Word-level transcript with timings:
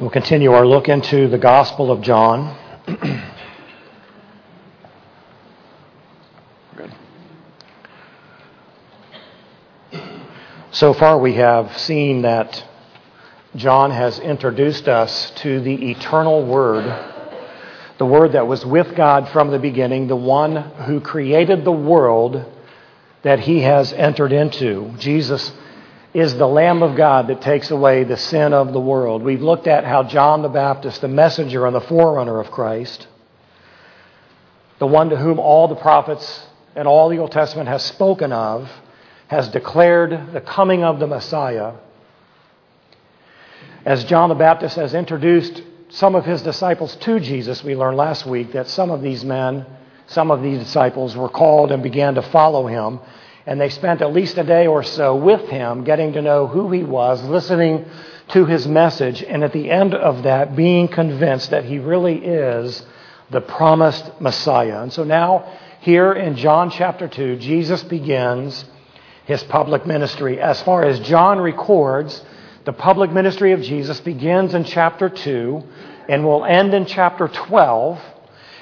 We'll 0.00 0.08
continue 0.08 0.52
our 0.52 0.66
look 0.66 0.88
into 0.88 1.28
the 1.28 1.36
Gospel 1.36 1.92
of 1.92 2.00
John. 2.00 2.56
So 10.72 10.94
far, 10.94 11.18
we 11.18 11.34
have 11.34 11.76
seen 11.78 12.22
that 12.22 12.64
John 13.56 13.90
has 13.90 14.18
introduced 14.20 14.88
us 14.88 15.32
to 15.42 15.60
the 15.60 15.90
eternal 15.90 16.46
Word, 16.46 16.84
the 17.98 18.06
Word 18.06 18.32
that 18.32 18.46
was 18.46 18.64
with 18.64 18.94
God 18.94 19.28
from 19.28 19.50
the 19.50 19.58
beginning, 19.58 20.06
the 20.06 20.16
one 20.16 20.56
who 20.56 21.00
created 21.00 21.64
the 21.64 21.72
world 21.72 22.46
that 23.22 23.40
he 23.40 23.60
has 23.62 23.92
entered 23.92 24.32
into. 24.32 24.94
Jesus 24.96 25.52
is 26.12 26.34
the 26.34 26.46
Lamb 26.46 26.82
of 26.82 26.96
God 26.96 27.28
that 27.28 27.40
takes 27.40 27.70
away 27.70 28.02
the 28.02 28.16
sin 28.16 28.52
of 28.52 28.72
the 28.72 28.80
world. 28.80 29.22
We've 29.22 29.42
looked 29.42 29.68
at 29.68 29.84
how 29.84 30.02
John 30.02 30.42
the 30.42 30.48
Baptist, 30.48 31.00
the 31.00 31.08
messenger 31.08 31.66
and 31.66 31.74
the 31.74 31.80
forerunner 31.80 32.40
of 32.40 32.50
Christ, 32.50 33.06
the 34.78 34.86
one 34.86 35.10
to 35.10 35.16
whom 35.16 35.38
all 35.38 35.68
the 35.68 35.76
prophets 35.76 36.46
and 36.74 36.88
all 36.88 37.08
the 37.08 37.18
Old 37.18 37.30
Testament 37.30 37.68
has 37.68 37.84
spoken 37.84 38.32
of, 38.32 38.70
has 39.28 39.48
declared 39.48 40.32
the 40.32 40.40
coming 40.40 40.82
of 40.82 40.98
the 40.98 41.06
Messiah. 41.06 41.74
As 43.84 44.04
John 44.04 44.28
the 44.28 44.34
Baptist 44.34 44.76
has 44.76 44.94
introduced 44.94 45.62
some 45.90 46.16
of 46.16 46.24
his 46.24 46.42
disciples 46.42 46.96
to 46.96 47.20
Jesus, 47.20 47.62
we 47.62 47.76
learned 47.76 47.96
last 47.96 48.26
week 48.26 48.52
that 48.52 48.68
some 48.68 48.90
of 48.90 49.00
these 49.00 49.24
men, 49.24 49.64
some 50.08 50.32
of 50.32 50.42
these 50.42 50.58
disciples 50.58 51.16
were 51.16 51.28
called 51.28 51.70
and 51.70 51.82
began 51.82 52.16
to 52.16 52.22
follow 52.22 52.66
him 52.66 52.98
and 53.46 53.60
they 53.60 53.68
spent 53.68 54.02
at 54.02 54.12
least 54.12 54.38
a 54.38 54.44
day 54.44 54.66
or 54.66 54.82
so 54.82 55.16
with 55.16 55.48
him, 55.48 55.84
getting 55.84 56.12
to 56.12 56.22
know 56.22 56.46
who 56.46 56.70
he 56.70 56.82
was, 56.82 57.22
listening 57.24 57.84
to 58.28 58.44
his 58.44 58.66
message, 58.66 59.22
and 59.22 59.42
at 59.42 59.52
the 59.52 59.70
end 59.70 59.94
of 59.94 60.22
that, 60.22 60.54
being 60.54 60.88
convinced 60.88 61.50
that 61.50 61.64
he 61.64 61.78
really 61.78 62.24
is 62.24 62.84
the 63.30 63.40
promised 63.40 64.20
Messiah. 64.20 64.82
And 64.82 64.92
so 64.92 65.04
now, 65.04 65.52
here 65.80 66.12
in 66.12 66.36
John 66.36 66.70
chapter 66.70 67.08
2, 67.08 67.36
Jesus 67.36 67.82
begins 67.82 68.64
his 69.24 69.42
public 69.44 69.86
ministry. 69.86 70.40
As 70.40 70.60
far 70.62 70.84
as 70.84 71.00
John 71.00 71.38
records, 71.38 72.22
the 72.64 72.72
public 72.72 73.10
ministry 73.10 73.52
of 73.52 73.62
Jesus 73.62 74.00
begins 74.00 74.54
in 74.54 74.64
chapter 74.64 75.08
2 75.08 75.62
and 76.08 76.24
will 76.24 76.44
end 76.44 76.74
in 76.74 76.86
chapter 76.86 77.28
12. 77.28 78.00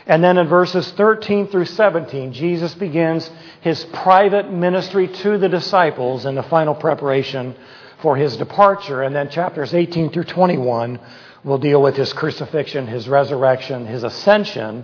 And 0.09 0.25
then 0.25 0.39
in 0.39 0.49
verses 0.49 0.91
13 0.93 1.49
through 1.49 1.67
17, 1.67 2.33
Jesus 2.33 2.75
begins 2.75 3.31
his 3.61 3.85
private 3.93 4.51
ministry 4.51 5.07
to 5.07 5.37
the 5.37 5.51
disciples 5.51 6.25
in 6.25 6.35
the 6.35 6.43
final 6.43 6.75
preparation 6.75 7.55
for 8.01 8.17
his 8.17 8.39
departure. 8.39 9.03
And 9.03 9.15
then 9.15 9.29
chapters 9.29 9.75
18 9.75 10.11
through 10.11 10.25
21 10.25 10.99
will 11.45 11.59
deal 11.59 11.83
with 11.83 11.95
his 11.95 12.15
crucifixion, 12.15 12.87
his 12.87 13.07
resurrection, 13.07 13.87
his 13.87 14.03
ascension, 14.03 14.83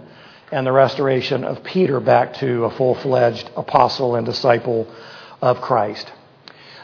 and 0.53 0.67
the 0.67 0.73
restoration 0.73 1.43
of 1.43 1.65
Peter 1.65 2.01
back 2.01 2.35
to 2.35 2.65
a 2.67 2.71
full 2.71 2.95
fledged 2.95 3.51
apostle 3.57 4.17
and 4.17 4.27
disciple 4.27 4.87
of 5.41 5.63
Christ. 5.63 6.13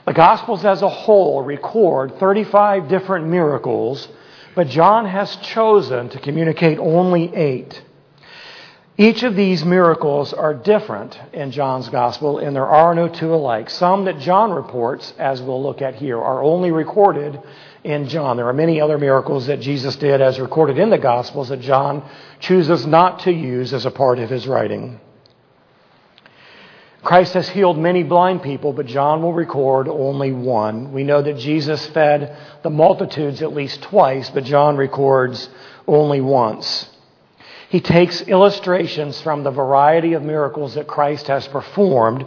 The 0.06 0.14
Gospels 0.14 0.64
as 0.64 0.80
a 0.80 0.88
whole 0.88 1.42
record 1.42 2.18
35 2.18 2.88
different 2.88 3.26
miracles, 3.26 4.08
but 4.54 4.66
John 4.66 5.04
has 5.04 5.36
chosen 5.36 6.08
to 6.08 6.18
communicate 6.18 6.78
only 6.78 7.34
eight. 7.34 7.82
Each 9.00 9.22
of 9.22 9.34
these 9.34 9.64
miracles 9.64 10.34
are 10.34 10.52
different 10.52 11.18
in 11.32 11.52
John's 11.52 11.88
gospel, 11.88 12.36
and 12.36 12.54
there 12.54 12.66
are 12.66 12.94
no 12.94 13.08
two 13.08 13.34
alike. 13.34 13.70
Some 13.70 14.04
that 14.04 14.18
John 14.18 14.52
reports, 14.52 15.14
as 15.18 15.40
we'll 15.40 15.62
look 15.62 15.80
at 15.80 15.94
here, 15.94 16.20
are 16.20 16.42
only 16.42 16.70
recorded 16.70 17.40
in 17.82 18.08
John. 18.08 18.36
There 18.36 18.46
are 18.46 18.52
many 18.52 18.78
other 18.78 18.98
miracles 18.98 19.46
that 19.46 19.62
Jesus 19.62 19.96
did 19.96 20.20
as 20.20 20.38
recorded 20.38 20.78
in 20.78 20.90
the 20.90 20.98
gospels 20.98 21.48
that 21.48 21.62
John 21.62 22.06
chooses 22.40 22.84
not 22.84 23.20
to 23.20 23.32
use 23.32 23.72
as 23.72 23.86
a 23.86 23.90
part 23.90 24.18
of 24.18 24.28
his 24.28 24.46
writing. 24.46 25.00
Christ 27.02 27.32
has 27.32 27.48
healed 27.48 27.78
many 27.78 28.02
blind 28.02 28.42
people, 28.42 28.74
but 28.74 28.84
John 28.84 29.22
will 29.22 29.32
record 29.32 29.88
only 29.88 30.32
one. 30.32 30.92
We 30.92 31.04
know 31.04 31.22
that 31.22 31.38
Jesus 31.38 31.86
fed 31.86 32.36
the 32.62 32.68
multitudes 32.68 33.40
at 33.40 33.54
least 33.54 33.80
twice, 33.80 34.28
but 34.28 34.44
John 34.44 34.76
records 34.76 35.48
only 35.88 36.20
once. 36.20 36.90
He 37.70 37.80
takes 37.80 38.20
illustrations 38.22 39.20
from 39.20 39.44
the 39.44 39.52
variety 39.52 40.14
of 40.14 40.24
miracles 40.24 40.74
that 40.74 40.88
Christ 40.88 41.28
has 41.28 41.46
performed 41.46 42.26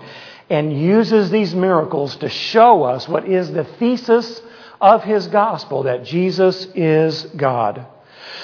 and 0.49 0.71
uses 0.71 1.29
these 1.31 1.53
miracles 1.53 2.15
to 2.17 2.29
show 2.29 2.83
us 2.83 3.09
what 3.09 3.27
is 3.27 3.51
the 3.51 3.65
thesis 3.65 4.41
of 4.79 5.03
his 5.03 5.27
gospel 5.27 5.83
that 5.83 6.05
Jesus 6.05 6.65
is 6.75 7.23
God. 7.35 7.85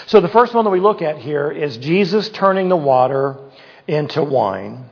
So 0.08 0.20
the 0.20 0.28
first 0.28 0.54
one 0.54 0.66
that 0.66 0.72
we 0.72 0.82
look 0.82 1.02
at 1.02 1.20
here 1.20 1.50
is 1.50 1.78
Jesus 1.78 2.28
turning 2.30 2.68
the 2.68 2.76
water 2.76 3.38
into 3.88 4.22
wine. 4.22 4.90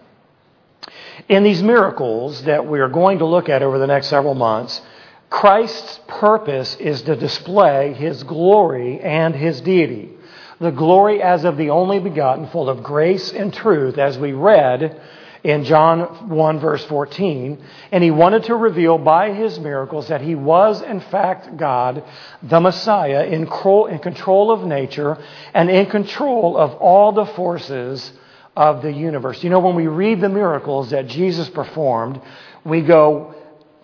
In 1.27 1.43
these 1.43 1.61
miracles 1.61 2.41
that 2.43 2.65
we 2.65 2.79
are 2.79 2.87
going 2.87 3.19
to 3.19 3.25
look 3.25 3.49
at 3.49 3.61
over 3.61 3.79
the 3.79 3.87
next 3.87 4.07
several 4.07 4.33
months, 4.33 4.81
Christ's 5.29 5.99
purpose 6.07 6.75
is 6.75 7.01
to 7.01 7.17
display 7.17 7.91
his 7.91 8.23
glory 8.23 9.01
and 9.01 9.35
his 9.35 9.59
deity 9.59 10.16
the 10.59 10.71
glory 10.71 11.21
as 11.21 11.43
of 11.43 11.57
the 11.57 11.69
only 11.69 11.99
begotten, 11.99 12.47
full 12.47 12.69
of 12.69 12.83
grace 12.83 13.31
and 13.31 13.53
truth, 13.53 13.97
as 13.97 14.17
we 14.17 14.33
read 14.33 14.99
in 15.43 15.63
John 15.63 16.29
1, 16.29 16.59
verse 16.59 16.83
14. 16.85 17.63
And 17.91 18.03
he 18.03 18.11
wanted 18.11 18.45
to 18.45 18.55
reveal 18.55 18.97
by 18.97 19.33
his 19.33 19.59
miracles 19.59 20.07
that 20.07 20.21
he 20.21 20.35
was, 20.35 20.81
in 20.81 20.99
fact, 20.99 21.57
God, 21.57 22.03
the 22.41 22.59
Messiah, 22.59 23.25
in 23.25 23.45
control 23.45 24.51
of 24.51 24.63
nature 24.63 25.17
and 25.53 25.69
in 25.69 25.85
control 25.85 26.57
of 26.57 26.73
all 26.75 27.11
the 27.11 27.25
forces 27.25 28.11
of 28.55 28.81
the 28.81 28.91
universe. 28.91 29.43
You 29.43 29.51
know, 29.51 29.59
when 29.59 29.75
we 29.75 29.85
read 29.87 30.19
the 30.19 30.29
miracles 30.29 30.89
that 30.89 31.07
Jesus 31.07 31.47
performed, 31.49 32.19
we 32.65 32.81
go, 32.81 33.35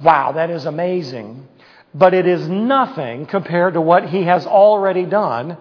wow, 0.02 0.32
that 0.32 0.50
is 0.50 0.66
amazing. 0.66 1.48
But 1.94 2.16
it 2.16 2.26
is 2.26 2.48
nothing 2.48 3.28
compared 3.28 3.76
to 3.76 3.82
what 3.82 4.10
he 4.10 4.24
has 4.24 4.48
already 4.48 5.06
done 5.06 5.58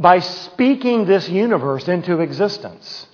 by 0.00 0.20
speaking 0.20 1.04
this 1.04 1.28
universe 1.28 1.86
into 1.86 2.20
existence. 2.20 3.06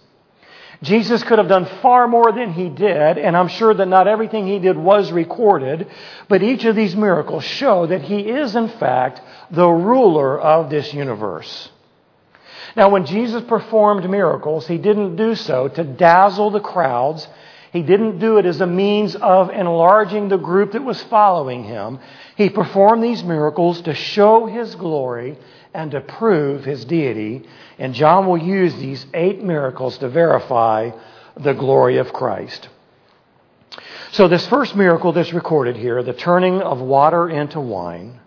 Jesus 0.82 1.22
could 1.22 1.38
have 1.38 1.48
done 1.48 1.66
far 1.82 2.06
more 2.06 2.32
than 2.32 2.52
he 2.52 2.68
did, 2.68 3.18
and 3.18 3.36
I'm 3.36 3.48
sure 3.48 3.74
that 3.74 3.88
not 3.88 4.06
everything 4.06 4.46
he 4.46 4.58
did 4.58 4.76
was 4.76 5.10
recorded, 5.10 5.88
but 6.28 6.42
each 6.42 6.64
of 6.64 6.76
these 6.76 6.94
miracles 6.94 7.44
show 7.44 7.86
that 7.86 8.02
he 8.02 8.20
is, 8.20 8.54
in 8.54 8.68
fact, 8.68 9.20
the 9.50 9.68
ruler 9.68 10.38
of 10.38 10.70
this 10.70 10.92
universe. 10.92 11.70
Now, 12.76 12.90
when 12.90 13.06
Jesus 13.06 13.42
performed 13.44 14.08
miracles, 14.08 14.68
he 14.68 14.76
didn't 14.76 15.16
do 15.16 15.34
so 15.34 15.68
to 15.68 15.82
dazzle 15.82 16.50
the 16.50 16.60
crowds. 16.60 17.26
He 17.72 17.82
didn't 17.82 18.18
do 18.18 18.36
it 18.36 18.44
as 18.44 18.60
a 18.60 18.66
means 18.66 19.16
of 19.16 19.48
enlarging 19.48 20.28
the 20.28 20.36
group 20.36 20.72
that 20.72 20.84
was 20.84 21.02
following 21.04 21.64
him. 21.64 21.98
He 22.36 22.50
performed 22.50 23.02
these 23.02 23.24
miracles 23.24 23.80
to 23.82 23.94
show 23.94 24.44
his 24.44 24.74
glory 24.74 25.38
and 25.76 25.90
to 25.90 26.00
prove 26.00 26.64
his 26.64 26.84
deity. 26.86 27.46
And 27.78 27.94
John 27.94 28.26
will 28.26 28.38
use 28.38 28.74
these 28.76 29.04
eight 29.12 29.42
miracles 29.42 29.98
to 29.98 30.08
verify 30.08 30.90
the 31.36 31.52
glory 31.52 31.98
of 31.98 32.12
Christ. 32.12 32.68
So, 34.12 34.26
this 34.26 34.46
first 34.46 34.74
miracle 34.74 35.12
that's 35.12 35.34
recorded 35.34 35.76
here, 35.76 36.02
the 36.02 36.14
turning 36.14 36.62
of 36.62 36.80
water 36.80 37.28
into 37.28 37.60
wine, 37.60 38.20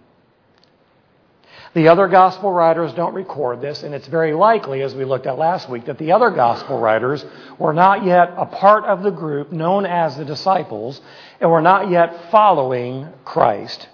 the 1.74 1.88
other 1.88 2.08
gospel 2.08 2.52
writers 2.52 2.94
don't 2.94 3.14
record 3.14 3.62
this, 3.62 3.84
and 3.84 3.94
it's 3.94 4.08
very 4.08 4.34
likely, 4.34 4.82
as 4.82 4.94
we 4.94 5.06
looked 5.06 5.28
at 5.28 5.38
last 5.38 5.70
week, 5.70 5.86
that 5.86 5.98
the 5.98 6.12
other 6.12 6.30
gospel 6.30 6.80
writers 6.80 7.26
were 7.58 7.74
not 7.74 8.06
yet 8.06 8.34
a 8.38 8.46
part 8.46 8.86
of 8.86 9.02
the 9.02 9.12
group 9.12 9.52
known 9.52 9.86
as 9.86 10.18
the 10.18 10.26
disciples 10.26 11.02
and 11.40 11.50
were 11.50 11.62
not 11.62 11.90
yet 11.90 12.30
following 12.32 13.08
Christ. 13.24 13.88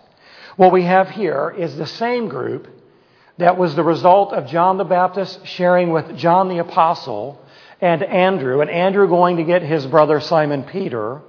What 0.56 0.72
we 0.72 0.84
have 0.84 1.10
here 1.10 1.54
is 1.58 1.76
the 1.76 1.86
same 1.86 2.30
group 2.30 2.75
that 3.38 3.58
was 3.58 3.76
the 3.76 3.84
result 3.84 4.34
of 4.34 4.48
John 4.48 4.78
the 4.78 4.86
Baptist 4.86 5.46
sharing 5.46 5.92
with 5.92 6.16
John 6.18 6.48
the 6.48 6.60
Apostle 6.60 7.42
and 7.82 8.02
Andrew, 8.02 8.62
and 8.62 8.70
Andrew 8.70 9.08
going 9.08 9.38
to 9.38 9.44
get 9.44 9.62
his 9.62 9.86
brother 9.86 10.22
Simon 10.22 10.64
Peter, 10.64 11.22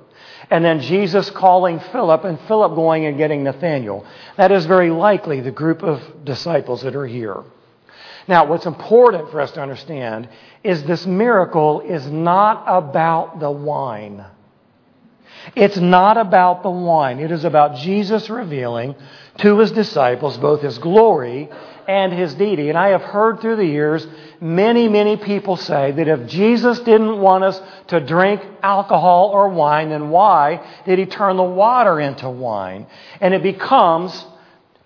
and 0.48 0.64
then 0.64 0.80
Jesus 0.80 1.28
calling 1.30 1.80
Philip, 1.80 2.24
and 2.24 2.38
Philip 2.42 2.74
going 2.76 3.06
and 3.06 3.16
getting 3.16 3.42
Nathanael. 3.42 4.06
That 4.36 4.52
is 4.52 4.64
very 4.66 4.90
likely 4.90 5.40
the 5.40 5.50
group 5.50 5.82
of 5.82 6.00
disciples 6.24 6.82
that 6.82 6.94
are 6.94 7.06
here. 7.06 7.42
Now, 8.28 8.46
what's 8.46 8.66
important 8.66 9.30
for 9.30 9.40
us 9.40 9.50
to 9.52 9.60
understand 9.60 10.28
is 10.62 10.84
this 10.84 11.06
miracle 11.06 11.80
is 11.80 12.06
not 12.06 12.64
about 12.66 13.40
the 13.40 13.50
wine. 13.50 14.24
It's 15.54 15.76
not 15.76 16.16
about 16.16 16.62
the 16.62 16.70
wine. 16.70 17.20
It 17.20 17.30
is 17.30 17.44
about 17.44 17.76
Jesus 17.76 18.28
revealing 18.30 18.96
to 19.38 19.58
his 19.58 19.70
disciples 19.70 20.38
both 20.38 20.62
his 20.62 20.78
glory 20.78 21.48
and 21.88 22.12
his 22.12 22.34
deity. 22.34 22.68
And 22.68 22.78
I 22.78 22.88
have 22.88 23.02
heard 23.02 23.40
through 23.40 23.56
the 23.56 23.66
years 23.66 24.06
many, 24.40 24.88
many 24.88 25.16
people 25.16 25.56
say 25.56 25.92
that 25.92 26.08
if 26.08 26.28
Jesus 26.28 26.78
didn't 26.80 27.20
want 27.20 27.44
us 27.44 27.60
to 27.88 28.00
drink 28.00 28.42
alcohol 28.62 29.30
or 29.32 29.48
wine, 29.48 29.90
then 29.90 30.10
why 30.10 30.66
did 30.84 30.98
he 30.98 31.06
turn 31.06 31.36
the 31.36 31.42
water 31.42 32.00
into 32.00 32.28
wine? 32.28 32.86
And 33.20 33.34
it 33.34 33.42
becomes 33.42 34.24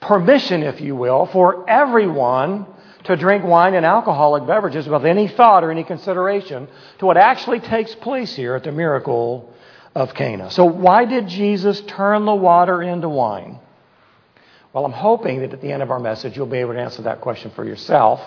permission, 0.00 0.62
if 0.62 0.80
you 0.80 0.96
will, 0.96 1.26
for 1.26 1.68
everyone 1.68 2.66
to 3.04 3.16
drink 3.16 3.44
wine 3.44 3.74
and 3.74 3.86
alcoholic 3.86 4.46
beverages 4.46 4.88
with 4.88 5.04
any 5.04 5.28
thought 5.28 5.64
or 5.64 5.70
any 5.70 5.84
consideration 5.84 6.68
to 6.98 7.06
what 7.06 7.16
actually 7.16 7.60
takes 7.60 7.94
place 7.94 8.34
here 8.34 8.54
at 8.54 8.64
the 8.64 8.72
miracle 8.72 9.52
of 9.94 10.14
Cana. 10.14 10.50
So, 10.50 10.64
why 10.64 11.04
did 11.04 11.28
Jesus 11.28 11.80
turn 11.82 12.24
the 12.24 12.34
water 12.34 12.82
into 12.82 13.08
wine? 13.08 13.58
Well, 14.72 14.84
I'm 14.84 14.92
hoping 14.92 15.40
that 15.40 15.52
at 15.52 15.60
the 15.60 15.72
end 15.72 15.82
of 15.82 15.90
our 15.90 15.98
message, 15.98 16.36
you'll 16.36 16.46
be 16.46 16.58
able 16.58 16.74
to 16.74 16.80
answer 16.80 17.02
that 17.02 17.20
question 17.20 17.50
for 17.50 17.64
yourself 17.64 18.20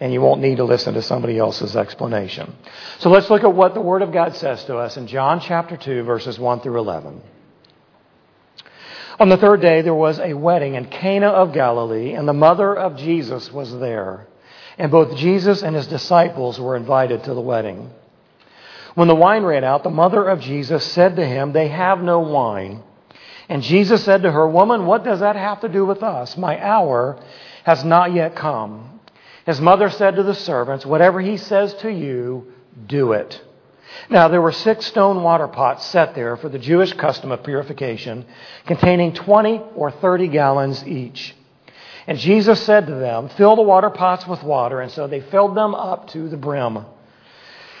and 0.00 0.12
you 0.12 0.20
won't 0.20 0.40
need 0.40 0.56
to 0.56 0.64
listen 0.64 0.94
to 0.94 1.02
somebody 1.02 1.38
else's 1.38 1.74
explanation. 1.74 2.54
So 2.98 3.10
let's 3.10 3.28
look 3.30 3.42
at 3.42 3.52
what 3.52 3.74
the 3.74 3.80
Word 3.80 4.02
of 4.02 4.12
God 4.12 4.36
says 4.36 4.64
to 4.64 4.76
us 4.76 4.96
in 4.96 5.08
John 5.08 5.40
chapter 5.40 5.76
2, 5.76 6.04
verses 6.04 6.38
1 6.38 6.60
through 6.60 6.78
11. 6.78 7.20
On 9.18 9.28
the 9.28 9.36
third 9.36 9.60
day, 9.60 9.82
there 9.82 9.94
was 9.94 10.20
a 10.20 10.34
wedding 10.34 10.74
in 10.74 10.84
Cana 10.84 11.26
of 11.26 11.52
Galilee, 11.52 12.12
and 12.12 12.28
the 12.28 12.32
mother 12.32 12.72
of 12.76 12.96
Jesus 12.96 13.52
was 13.52 13.76
there. 13.78 14.28
And 14.76 14.92
both 14.92 15.16
Jesus 15.16 15.64
and 15.64 15.74
his 15.74 15.88
disciples 15.88 16.60
were 16.60 16.76
invited 16.76 17.24
to 17.24 17.34
the 17.34 17.40
wedding. 17.40 17.90
When 18.94 19.08
the 19.08 19.16
wine 19.16 19.42
ran 19.42 19.64
out, 19.64 19.82
the 19.82 19.90
mother 19.90 20.24
of 20.24 20.40
Jesus 20.40 20.84
said 20.84 21.16
to 21.16 21.26
him, 21.26 21.52
They 21.52 21.66
have 21.66 22.00
no 22.00 22.20
wine. 22.20 22.84
And 23.48 23.62
Jesus 23.62 24.04
said 24.04 24.22
to 24.22 24.30
her, 24.30 24.46
Woman, 24.48 24.86
what 24.86 25.04
does 25.04 25.20
that 25.20 25.36
have 25.36 25.60
to 25.62 25.68
do 25.68 25.86
with 25.86 26.02
us? 26.02 26.36
My 26.36 26.62
hour 26.62 27.22
has 27.64 27.84
not 27.84 28.12
yet 28.12 28.36
come. 28.36 29.00
His 29.46 29.60
mother 29.60 29.88
said 29.88 30.16
to 30.16 30.22
the 30.22 30.34
servants, 30.34 30.84
Whatever 30.84 31.20
he 31.20 31.38
says 31.38 31.72
to 31.74 31.90
you, 31.90 32.52
do 32.86 33.12
it. 33.12 33.40
Now, 34.10 34.28
there 34.28 34.42
were 34.42 34.52
six 34.52 34.86
stone 34.86 35.22
water 35.22 35.48
pots 35.48 35.84
set 35.86 36.14
there 36.14 36.36
for 36.36 36.50
the 36.50 36.58
Jewish 36.58 36.92
custom 36.92 37.32
of 37.32 37.42
purification, 37.42 38.26
containing 38.66 39.14
20 39.14 39.62
or 39.74 39.90
30 39.90 40.28
gallons 40.28 40.86
each. 40.86 41.34
And 42.06 42.18
Jesus 42.18 42.62
said 42.62 42.86
to 42.86 42.94
them, 42.94 43.28
Fill 43.30 43.56
the 43.56 43.62
water 43.62 43.90
pots 43.90 44.26
with 44.26 44.42
water. 44.42 44.80
And 44.80 44.92
so 44.92 45.06
they 45.06 45.20
filled 45.20 45.54
them 45.54 45.74
up 45.74 46.08
to 46.08 46.28
the 46.28 46.36
brim. 46.36 46.84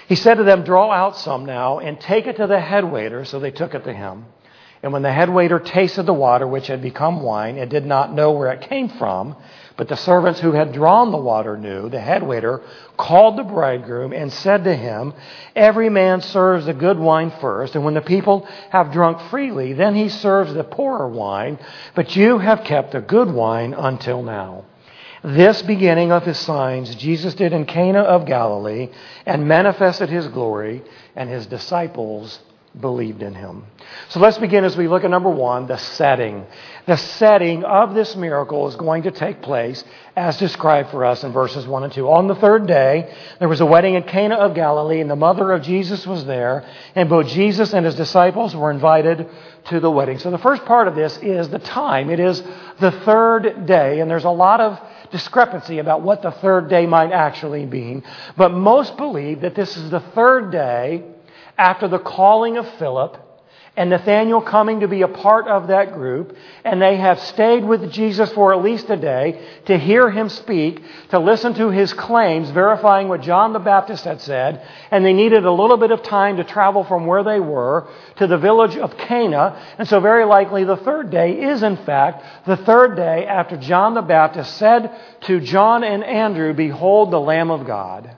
He 0.06 0.14
said 0.14 0.36
to 0.36 0.44
them, 0.44 0.64
Draw 0.64 0.90
out 0.90 1.16
some 1.16 1.44
now 1.44 1.78
and 1.78 2.00
take 2.00 2.26
it 2.26 2.36
to 2.36 2.46
the 2.46 2.60
head 2.60 2.90
waiter. 2.90 3.24
So 3.24 3.40
they 3.40 3.50
took 3.50 3.74
it 3.74 3.84
to 3.84 3.92
him. 3.92 4.26
And 4.82 4.92
when 4.92 5.02
the 5.02 5.12
head 5.12 5.28
waiter 5.28 5.58
tasted 5.58 6.04
the 6.04 6.14
water, 6.14 6.46
which 6.46 6.68
had 6.68 6.80
become 6.80 7.22
wine, 7.22 7.58
and 7.58 7.68
did 7.68 7.84
not 7.84 8.12
know 8.12 8.30
where 8.30 8.52
it 8.52 8.60
came 8.60 8.88
from, 8.88 9.34
but 9.76 9.88
the 9.88 9.96
servants 9.96 10.40
who 10.40 10.52
had 10.52 10.72
drawn 10.72 11.10
the 11.10 11.18
water 11.18 11.56
knew, 11.56 11.88
the 11.88 12.00
head 12.00 12.22
waiter 12.22 12.60
called 12.96 13.36
the 13.36 13.44
bridegroom 13.44 14.12
and 14.12 14.32
said 14.32 14.64
to 14.64 14.74
him, 14.74 15.14
Every 15.56 15.88
man 15.88 16.20
serves 16.20 16.66
the 16.66 16.74
good 16.74 16.98
wine 16.98 17.32
first, 17.40 17.74
and 17.74 17.84
when 17.84 17.94
the 17.94 18.00
people 18.00 18.46
have 18.70 18.92
drunk 18.92 19.20
freely, 19.30 19.72
then 19.72 19.94
he 19.94 20.08
serves 20.08 20.54
the 20.54 20.64
poorer 20.64 21.08
wine, 21.08 21.58
but 21.94 22.14
you 22.14 22.38
have 22.38 22.64
kept 22.64 22.92
the 22.92 23.00
good 23.00 23.30
wine 23.30 23.74
until 23.74 24.22
now. 24.22 24.64
This 25.22 25.62
beginning 25.62 26.12
of 26.12 26.24
his 26.24 26.38
signs 26.38 26.94
Jesus 26.94 27.34
did 27.34 27.52
in 27.52 27.64
Cana 27.64 28.00
of 28.00 28.26
Galilee 28.26 28.90
and 29.26 29.48
manifested 29.48 30.08
his 30.08 30.28
glory, 30.28 30.82
and 31.16 31.28
his 31.28 31.46
disciples 31.46 32.38
believed 32.78 33.22
in 33.22 33.34
him. 33.34 33.64
So 34.10 34.20
let's 34.20 34.38
begin 34.38 34.64
as 34.64 34.76
we 34.76 34.88
look 34.88 35.04
at 35.04 35.10
number 35.10 35.30
one, 35.30 35.66
the 35.66 35.78
setting. 35.78 36.46
The 36.86 36.96
setting 36.96 37.64
of 37.64 37.94
this 37.94 38.14
miracle 38.14 38.68
is 38.68 38.76
going 38.76 39.04
to 39.04 39.10
take 39.10 39.42
place 39.42 39.82
as 40.16 40.36
described 40.38 40.90
for 40.90 41.04
us 41.04 41.24
in 41.24 41.32
verses 41.32 41.66
1 41.66 41.84
and 41.84 41.92
2. 41.92 42.08
On 42.08 42.26
the 42.26 42.34
third 42.34 42.66
day, 42.66 43.14
there 43.38 43.48
was 43.48 43.60
a 43.60 43.66
wedding 43.66 43.96
at 43.96 44.06
Cana 44.06 44.36
of 44.36 44.54
Galilee, 44.54 45.00
and 45.00 45.10
the 45.10 45.16
mother 45.16 45.52
of 45.52 45.62
Jesus 45.62 46.06
was 46.06 46.24
there, 46.24 46.66
and 46.94 47.08
both 47.08 47.26
Jesus 47.28 47.72
and 47.72 47.84
his 47.84 47.94
disciples 47.94 48.54
were 48.54 48.70
invited 48.70 49.28
to 49.66 49.80
the 49.80 49.90
wedding. 49.90 50.18
So 50.18 50.30
the 50.30 50.38
first 50.38 50.64
part 50.64 50.88
of 50.88 50.94
this 50.94 51.16
is 51.18 51.48
the 51.48 51.58
time. 51.58 52.10
It 52.10 52.20
is 52.20 52.42
the 52.80 52.90
third 53.04 53.66
day, 53.66 54.00
and 54.00 54.10
there's 54.10 54.24
a 54.24 54.30
lot 54.30 54.60
of 54.60 54.80
discrepancy 55.10 55.78
about 55.78 56.02
what 56.02 56.22
the 56.22 56.30
third 56.30 56.68
day 56.68 56.86
might 56.86 57.12
actually 57.12 57.66
mean. 57.66 58.02
But 58.36 58.50
most 58.50 58.96
believe 58.96 59.40
that 59.40 59.54
this 59.54 59.76
is 59.76 59.90
the 59.90 60.00
third 60.00 60.52
day 60.52 61.04
after 61.58 61.88
the 61.88 61.98
calling 61.98 62.56
of 62.56 62.68
Philip 62.76 63.24
and 63.78 63.90
Nathanael 63.90 64.40
coming 64.40 64.80
to 64.80 64.88
be 64.88 65.02
a 65.02 65.08
part 65.08 65.46
of 65.46 65.68
that 65.68 65.92
group, 65.92 66.36
and 66.64 66.82
they 66.82 66.96
have 66.96 67.20
stayed 67.20 67.64
with 67.64 67.92
Jesus 67.92 68.28
for 68.32 68.52
at 68.52 68.60
least 68.60 68.90
a 68.90 68.96
day 68.96 69.40
to 69.66 69.78
hear 69.78 70.10
him 70.10 70.28
speak, 70.28 70.82
to 71.10 71.20
listen 71.20 71.54
to 71.54 71.70
his 71.70 71.92
claims, 71.92 72.50
verifying 72.50 73.06
what 73.06 73.20
John 73.20 73.52
the 73.52 73.60
Baptist 73.60 74.04
had 74.04 74.20
said, 74.20 74.66
and 74.90 75.04
they 75.04 75.12
needed 75.12 75.44
a 75.44 75.52
little 75.52 75.76
bit 75.76 75.92
of 75.92 76.02
time 76.02 76.38
to 76.38 76.44
travel 76.44 76.82
from 76.82 77.06
where 77.06 77.22
they 77.22 77.38
were 77.38 77.86
to 78.16 78.26
the 78.26 78.36
village 78.36 78.76
of 78.76 78.96
Cana, 78.96 79.56
and 79.78 79.86
so 79.86 80.00
very 80.00 80.24
likely 80.24 80.64
the 80.64 80.76
third 80.76 81.10
day 81.10 81.40
is 81.40 81.62
in 81.62 81.76
fact 81.76 82.46
the 82.46 82.56
third 82.56 82.96
day 82.96 83.26
after 83.26 83.56
John 83.56 83.94
the 83.94 84.02
Baptist 84.02 84.56
said 84.56 84.90
to 85.22 85.38
John 85.38 85.84
and 85.84 86.02
Andrew, 86.02 86.52
Behold 86.52 87.12
the 87.12 87.20
Lamb 87.20 87.52
of 87.52 87.64
God. 87.64 88.16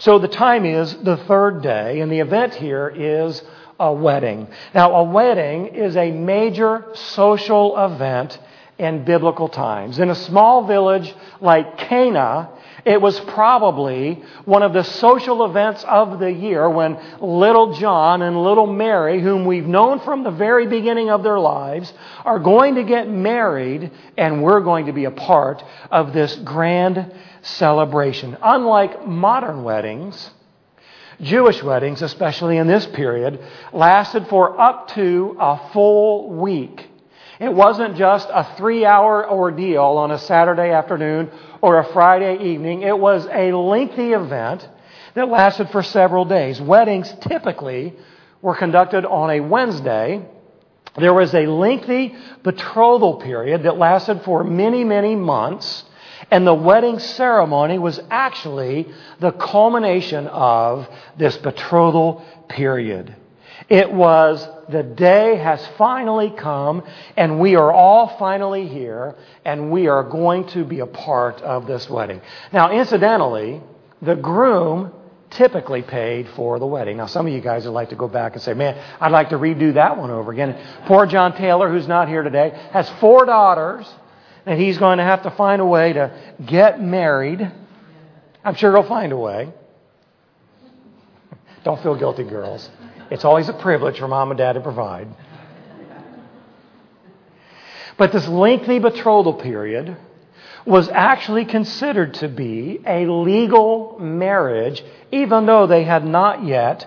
So 0.00 0.18
the 0.18 0.28
time 0.28 0.64
is 0.64 0.96
the 0.96 1.18
third 1.18 1.62
day, 1.62 2.00
and 2.00 2.10
the 2.10 2.20
event 2.20 2.54
here 2.54 2.88
is 2.88 3.42
a 3.78 3.92
wedding. 3.92 4.48
Now, 4.74 4.94
a 4.94 5.04
wedding 5.04 5.66
is 5.74 5.94
a 5.94 6.10
major 6.10 6.86
social 6.94 7.76
event 7.76 8.38
in 8.78 9.04
biblical 9.04 9.48
times. 9.48 9.98
In 9.98 10.08
a 10.08 10.14
small 10.14 10.66
village 10.66 11.14
like 11.42 11.76
Cana, 11.76 12.48
it 12.86 12.98
was 13.02 13.20
probably 13.20 14.24
one 14.46 14.62
of 14.62 14.72
the 14.72 14.84
social 14.84 15.44
events 15.44 15.84
of 15.84 16.18
the 16.18 16.32
year 16.32 16.66
when 16.70 16.98
little 17.20 17.74
John 17.74 18.22
and 18.22 18.42
little 18.42 18.66
Mary, 18.66 19.20
whom 19.20 19.44
we've 19.44 19.66
known 19.66 20.00
from 20.00 20.24
the 20.24 20.30
very 20.30 20.66
beginning 20.66 21.10
of 21.10 21.22
their 21.22 21.38
lives, 21.38 21.92
are 22.24 22.38
going 22.38 22.76
to 22.76 22.84
get 22.84 23.06
married, 23.06 23.90
and 24.16 24.42
we're 24.42 24.60
going 24.60 24.86
to 24.86 24.92
be 24.92 25.04
a 25.04 25.10
part 25.10 25.62
of 25.90 26.14
this 26.14 26.36
grand 26.36 27.12
celebration. 27.42 28.36
Unlike 28.42 29.06
modern 29.06 29.62
weddings, 29.62 30.30
Jewish 31.20 31.62
weddings, 31.62 32.02
especially 32.02 32.56
in 32.56 32.66
this 32.66 32.86
period, 32.86 33.40
lasted 33.72 34.26
for 34.28 34.58
up 34.58 34.88
to 34.88 35.36
a 35.38 35.70
full 35.72 36.30
week. 36.30 36.88
It 37.38 37.52
wasn't 37.52 37.96
just 37.96 38.28
a 38.30 38.54
three 38.56 38.84
hour 38.84 39.28
ordeal 39.28 39.82
on 39.82 40.10
a 40.10 40.18
Saturday 40.18 40.70
afternoon 40.70 41.30
or 41.62 41.78
a 41.78 41.84
Friday 41.92 42.52
evening. 42.52 42.82
It 42.82 42.98
was 42.98 43.26
a 43.26 43.52
lengthy 43.52 44.12
event 44.12 44.68
that 45.14 45.28
lasted 45.28 45.70
for 45.70 45.82
several 45.82 46.24
days. 46.24 46.60
Weddings 46.60 47.12
typically 47.20 47.94
were 48.42 48.54
conducted 48.54 49.04
on 49.04 49.30
a 49.30 49.40
Wednesday. 49.40 50.26
There 50.96 51.14
was 51.14 51.34
a 51.34 51.46
lengthy 51.46 52.14
betrothal 52.42 53.16
period 53.20 53.62
that 53.62 53.76
lasted 53.76 54.22
for 54.22 54.44
many, 54.44 54.84
many 54.84 55.16
months. 55.16 55.84
And 56.30 56.46
the 56.46 56.54
wedding 56.54 56.98
ceremony 56.98 57.78
was 57.78 58.00
actually 58.10 58.88
the 59.20 59.32
culmination 59.32 60.26
of 60.26 60.88
this 61.16 61.36
betrothal 61.36 62.24
period. 62.48 63.14
It 63.68 63.92
was 63.92 64.46
the 64.68 64.82
day 64.82 65.36
has 65.36 65.64
finally 65.78 66.30
come, 66.30 66.82
and 67.16 67.38
we 67.38 67.54
are 67.56 67.72
all 67.72 68.16
finally 68.18 68.66
here, 68.66 69.14
and 69.44 69.70
we 69.70 69.86
are 69.86 70.02
going 70.02 70.48
to 70.48 70.64
be 70.64 70.80
a 70.80 70.86
part 70.86 71.40
of 71.42 71.66
this 71.66 71.88
wedding. 71.88 72.20
Now, 72.52 72.72
incidentally, 72.72 73.60
the 74.02 74.16
groom 74.16 74.92
typically 75.30 75.82
paid 75.82 76.28
for 76.30 76.58
the 76.58 76.66
wedding. 76.66 76.96
Now, 76.96 77.06
some 77.06 77.26
of 77.26 77.32
you 77.32 77.40
guys 77.40 77.64
would 77.64 77.70
like 77.70 77.90
to 77.90 77.96
go 77.96 78.08
back 78.08 78.32
and 78.32 78.42
say, 78.42 78.54
man, 78.54 78.82
I'd 79.00 79.12
like 79.12 79.28
to 79.28 79.36
redo 79.36 79.74
that 79.74 79.96
one 79.96 80.10
over 80.10 80.32
again. 80.32 80.58
Poor 80.86 81.06
John 81.06 81.36
Taylor, 81.36 81.70
who's 81.70 81.86
not 81.86 82.08
here 82.08 82.22
today, 82.22 82.50
has 82.72 82.90
four 83.00 83.26
daughters 83.26 83.86
and 84.46 84.60
he's 84.60 84.78
going 84.78 84.98
to 84.98 85.04
have 85.04 85.22
to 85.22 85.30
find 85.30 85.60
a 85.60 85.66
way 85.66 85.92
to 85.92 86.12
get 86.44 86.80
married. 86.80 87.50
I'm 88.44 88.54
sure 88.54 88.72
he'll 88.72 88.88
find 88.88 89.12
a 89.12 89.16
way. 89.16 89.52
Don't 91.64 91.82
feel 91.82 91.96
guilty, 91.96 92.24
girls. 92.24 92.70
It's 93.10 93.24
always 93.24 93.48
a 93.48 93.52
privilege 93.52 93.98
for 93.98 94.08
mom 94.08 94.30
and 94.30 94.38
dad 94.38 94.54
to 94.54 94.60
provide. 94.60 95.08
But 97.96 98.12
this 98.12 98.26
lengthy 98.26 98.78
betrothal 98.78 99.34
period 99.34 99.96
was 100.64 100.88
actually 100.88 101.44
considered 101.44 102.14
to 102.14 102.28
be 102.28 102.80
a 102.86 103.06
legal 103.06 103.98
marriage, 103.98 104.82
even 105.12 105.44
though 105.44 105.66
they 105.66 105.84
had 105.84 106.06
not 106.06 106.44
yet 106.44 106.86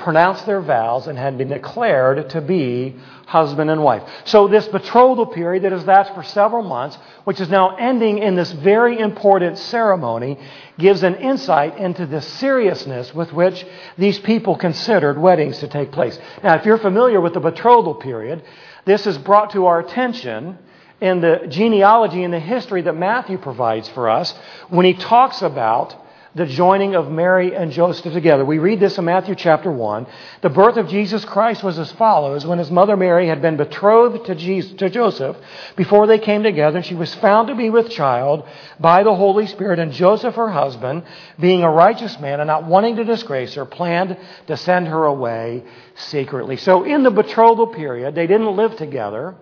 pronounced 0.00 0.46
their 0.46 0.60
vows 0.60 1.06
and 1.06 1.18
had 1.18 1.38
been 1.38 1.48
declared 1.48 2.30
to 2.30 2.40
be 2.40 2.96
husband 3.26 3.70
and 3.70 3.82
wife. 3.82 4.02
So 4.24 4.48
this 4.48 4.66
betrothal 4.66 5.26
period 5.26 5.62
that 5.62 5.70
has 5.72 5.86
lasted 5.86 6.14
for 6.14 6.24
several 6.24 6.64
months, 6.64 6.98
which 7.24 7.40
is 7.40 7.48
now 7.48 7.76
ending 7.76 8.18
in 8.18 8.34
this 8.34 8.50
very 8.50 8.98
important 8.98 9.58
ceremony, 9.58 10.38
gives 10.78 11.04
an 11.04 11.14
insight 11.16 11.78
into 11.78 12.06
the 12.06 12.20
seriousness 12.20 13.14
with 13.14 13.32
which 13.32 13.64
these 13.96 14.18
people 14.18 14.56
considered 14.56 15.16
weddings 15.16 15.58
to 15.58 15.68
take 15.68 15.92
place. 15.92 16.18
Now, 16.42 16.56
if 16.56 16.64
you're 16.64 16.78
familiar 16.78 17.20
with 17.20 17.34
the 17.34 17.40
betrothal 17.40 17.94
period, 17.94 18.42
this 18.84 19.06
is 19.06 19.16
brought 19.18 19.50
to 19.52 19.66
our 19.66 19.78
attention 19.78 20.58
in 21.00 21.20
the 21.20 21.46
genealogy 21.48 22.24
and 22.24 22.32
the 22.32 22.40
history 22.40 22.82
that 22.82 22.96
Matthew 22.96 23.38
provides 23.38 23.88
for 23.90 24.10
us 24.10 24.34
when 24.68 24.84
he 24.84 24.94
talks 24.94 25.40
about 25.42 25.96
the 26.34 26.46
joining 26.46 26.94
of 26.94 27.10
Mary 27.10 27.56
and 27.56 27.72
Joseph 27.72 28.12
together. 28.12 28.44
We 28.44 28.58
read 28.58 28.78
this 28.78 28.98
in 28.98 29.04
Matthew 29.04 29.34
chapter 29.34 29.70
1. 29.70 30.06
The 30.42 30.48
birth 30.48 30.76
of 30.76 30.88
Jesus 30.88 31.24
Christ 31.24 31.64
was 31.64 31.78
as 31.78 31.90
follows. 31.92 32.46
When 32.46 32.58
his 32.58 32.70
mother 32.70 32.96
Mary 32.96 33.26
had 33.26 33.42
been 33.42 33.56
betrothed 33.56 34.26
to, 34.26 34.36
Jesus, 34.36 34.72
to 34.74 34.88
Joseph, 34.88 35.36
before 35.74 36.06
they 36.06 36.20
came 36.20 36.44
together, 36.44 36.82
she 36.82 36.94
was 36.94 37.12
found 37.16 37.48
to 37.48 37.56
be 37.56 37.68
with 37.68 37.90
child 37.90 38.46
by 38.78 39.02
the 39.02 39.14
Holy 39.14 39.46
Spirit, 39.46 39.80
and 39.80 39.92
Joseph, 39.92 40.36
her 40.36 40.50
husband, 40.50 41.02
being 41.40 41.64
a 41.64 41.70
righteous 41.70 42.20
man 42.20 42.38
and 42.38 42.46
not 42.46 42.64
wanting 42.64 42.96
to 42.96 43.04
disgrace 43.04 43.54
her, 43.54 43.64
planned 43.64 44.16
to 44.46 44.56
send 44.56 44.86
her 44.86 45.06
away 45.06 45.64
secretly. 45.96 46.56
So 46.56 46.84
in 46.84 47.02
the 47.02 47.10
betrothal 47.10 47.66
period, 47.66 48.14
they 48.14 48.28
didn't 48.28 48.54
live 48.54 48.76
together. 48.76 49.34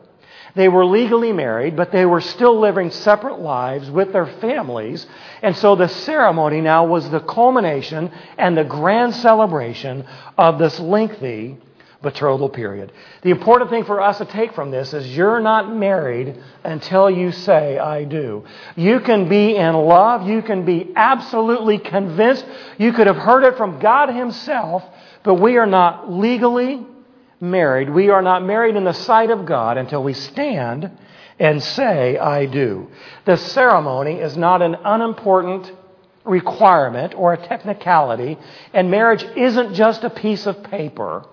They 0.59 0.69
were 0.69 0.85
legally 0.85 1.33
married, 1.33 1.77
but 1.77 1.93
they 1.93 2.05
were 2.05 2.21
still 2.21 2.59
living 2.59 2.91
separate 2.91 3.39
lives 3.39 3.89
with 3.93 4.13
their 4.13 4.27
families. 4.27 5.07
And 5.41 5.57
so 5.57 5.77
the 5.77 5.87
ceremony 5.87 6.61
now 6.61 6.85
was 6.85 7.09
the 7.11 7.21
culmination 7.21 8.11
and 8.37 8.59
the 8.59 8.65
grand 8.65 9.15
celebration 9.15 10.05
of 10.37 10.59
this 10.59 10.81
lengthy 10.81 11.59
betrothal 12.03 12.49
period. 12.49 12.91
The 13.23 13.31
important 13.31 13.71
thing 13.71 13.85
for 13.85 14.01
us 14.01 14.19
to 14.19 14.25
take 14.25 14.53
from 14.53 14.73
this 14.73 14.93
is 14.95 15.17
you're 15.17 15.39
not 15.39 15.73
married 15.73 16.43
until 16.65 17.09
you 17.09 17.31
say, 17.31 17.79
I 17.79 18.03
do. 18.03 18.45
You 18.75 18.99
can 18.99 19.29
be 19.29 19.55
in 19.55 19.75
love. 19.77 20.27
You 20.27 20.43
can 20.43 20.65
be 20.65 20.93
absolutely 20.97 21.79
convinced. 21.79 22.45
You 22.79 22.93
could 22.93 23.07
have 23.07 23.17
heard 23.17 23.45
it 23.45 23.57
from 23.57 23.79
God 23.79 24.09
Himself, 24.09 24.83
but 25.23 25.35
we 25.35 25.57
are 25.57 25.67
not 25.67 26.11
legally 26.11 26.85
married. 27.41 27.91
We 27.91 28.11
are 28.11 28.23
not 28.23 28.45
married 28.45 28.77
in 28.77 28.85
the 28.85 28.93
sight 28.93 29.31
of 29.31 29.47
God 29.47 29.79
until 29.79 30.03
we 30.03 30.15
stand 30.15 30.91
and 31.39 31.63
say, 31.63 32.19
I 32.19 32.47
do. 32.47 32.89
The 33.25 33.37
ceremony 33.37 34.15
is 34.15 34.37
not 34.37 34.63
an 34.63 34.77
unimportant 34.85 35.73
requirement 36.25 37.15
or 37.15 37.33
a 37.33 37.37
technicality, 37.37 38.39
and 38.73 38.91
marriage 38.91 39.25
isn't 39.37 39.75
just 39.75 40.05
a 40.05 40.11
piece 40.11 40.47
of 40.47 40.63
paper. 40.65 41.25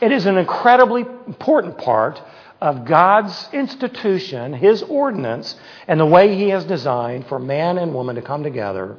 It 0.00 0.12
is 0.12 0.26
an 0.26 0.36
incredibly 0.36 1.02
important 1.26 1.78
part 1.78 2.20
of 2.60 2.84
God's 2.84 3.48
institution, 3.52 4.52
His 4.52 4.82
ordinance, 4.82 5.56
and 5.88 5.98
the 5.98 6.06
way 6.06 6.36
He 6.36 6.50
has 6.50 6.64
designed 6.64 7.26
for 7.26 7.38
man 7.38 7.78
and 7.78 7.94
woman 7.94 8.16
to 8.16 8.22
come 8.22 8.42
together 8.42 8.98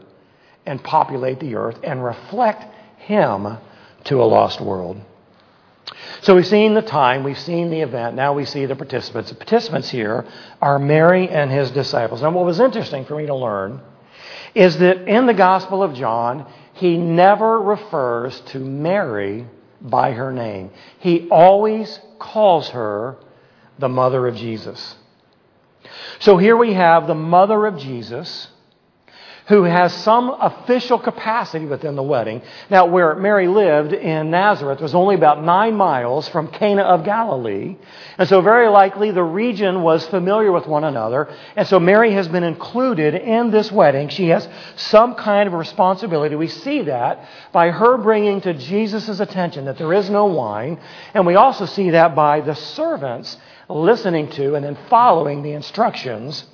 and 0.65 0.83
populate 0.83 1.39
the 1.39 1.55
earth 1.55 1.79
and 1.83 2.03
reflect 2.03 2.63
Him 2.97 3.57
to 4.05 4.21
a 4.21 4.25
lost 4.25 4.59
world. 4.59 5.01
So 6.21 6.35
we've 6.35 6.47
seen 6.47 6.73
the 6.73 6.81
time, 6.81 7.23
we've 7.23 7.39
seen 7.39 7.69
the 7.69 7.81
event, 7.81 8.15
now 8.15 8.33
we 8.33 8.45
see 8.45 8.65
the 8.65 8.75
participants. 8.75 9.29
The 9.29 9.35
participants 9.35 9.89
here 9.89 10.25
are 10.61 10.79
Mary 10.79 11.27
and 11.27 11.51
his 11.51 11.71
disciples. 11.71 12.21
Now, 12.21 12.31
what 12.31 12.45
was 12.45 12.59
interesting 12.59 13.05
for 13.05 13.15
me 13.15 13.25
to 13.25 13.35
learn 13.35 13.81
is 14.55 14.77
that 14.77 15.07
in 15.07 15.25
the 15.25 15.33
Gospel 15.33 15.83
of 15.83 15.93
John, 15.95 16.51
he 16.73 16.97
never 16.97 17.59
refers 17.61 18.39
to 18.41 18.59
Mary 18.59 19.45
by 19.81 20.13
her 20.13 20.31
name. 20.31 20.71
He 20.99 21.27
always 21.29 21.99
calls 22.19 22.69
her 22.69 23.17
the 23.79 23.89
mother 23.89 24.27
of 24.27 24.35
Jesus. 24.35 24.95
So 26.19 26.37
here 26.37 26.55
we 26.55 26.73
have 26.73 27.07
the 27.07 27.15
mother 27.15 27.65
of 27.65 27.77
Jesus 27.77 28.47
who 29.47 29.63
has 29.63 29.93
some 29.93 30.29
official 30.29 30.97
capacity 30.97 31.65
within 31.65 31.95
the 31.95 32.03
wedding. 32.03 32.41
Now, 32.69 32.85
where 32.85 33.15
Mary 33.15 33.47
lived 33.47 33.91
in 33.91 34.31
Nazareth 34.31 34.79
was 34.79 34.95
only 34.95 35.15
about 35.15 35.43
nine 35.43 35.75
miles 35.75 36.29
from 36.29 36.47
Cana 36.47 36.83
of 36.83 37.03
Galilee. 37.03 37.75
And 38.17 38.29
so, 38.29 38.41
very 38.41 38.69
likely, 38.69 39.11
the 39.11 39.23
region 39.23 39.81
was 39.81 40.05
familiar 40.07 40.51
with 40.51 40.65
one 40.65 40.85
another. 40.85 41.29
And 41.57 41.67
so, 41.67 41.79
Mary 41.79 42.13
has 42.13 42.27
been 42.29 42.43
included 42.43 43.15
in 43.15 43.51
this 43.51 43.71
wedding. 43.71 44.07
She 44.09 44.29
has 44.29 44.47
some 44.77 45.15
kind 45.15 45.47
of 45.47 45.53
responsibility. 45.53 46.35
We 46.35 46.47
see 46.47 46.83
that 46.83 47.27
by 47.51 47.71
her 47.71 47.97
bringing 47.97 48.39
to 48.41 48.53
Jesus' 48.53 49.19
attention 49.19 49.65
that 49.65 49.77
there 49.77 49.93
is 49.93 50.09
no 50.09 50.25
wine. 50.25 50.79
And 51.13 51.25
we 51.25 51.35
also 51.35 51.65
see 51.65 51.89
that 51.89 52.15
by 52.15 52.39
the 52.39 52.55
servants 52.55 53.35
listening 53.67 54.29
to 54.31 54.55
and 54.55 54.63
then 54.63 54.77
following 54.89 55.41
the 55.41 55.51
instructions 55.51 56.45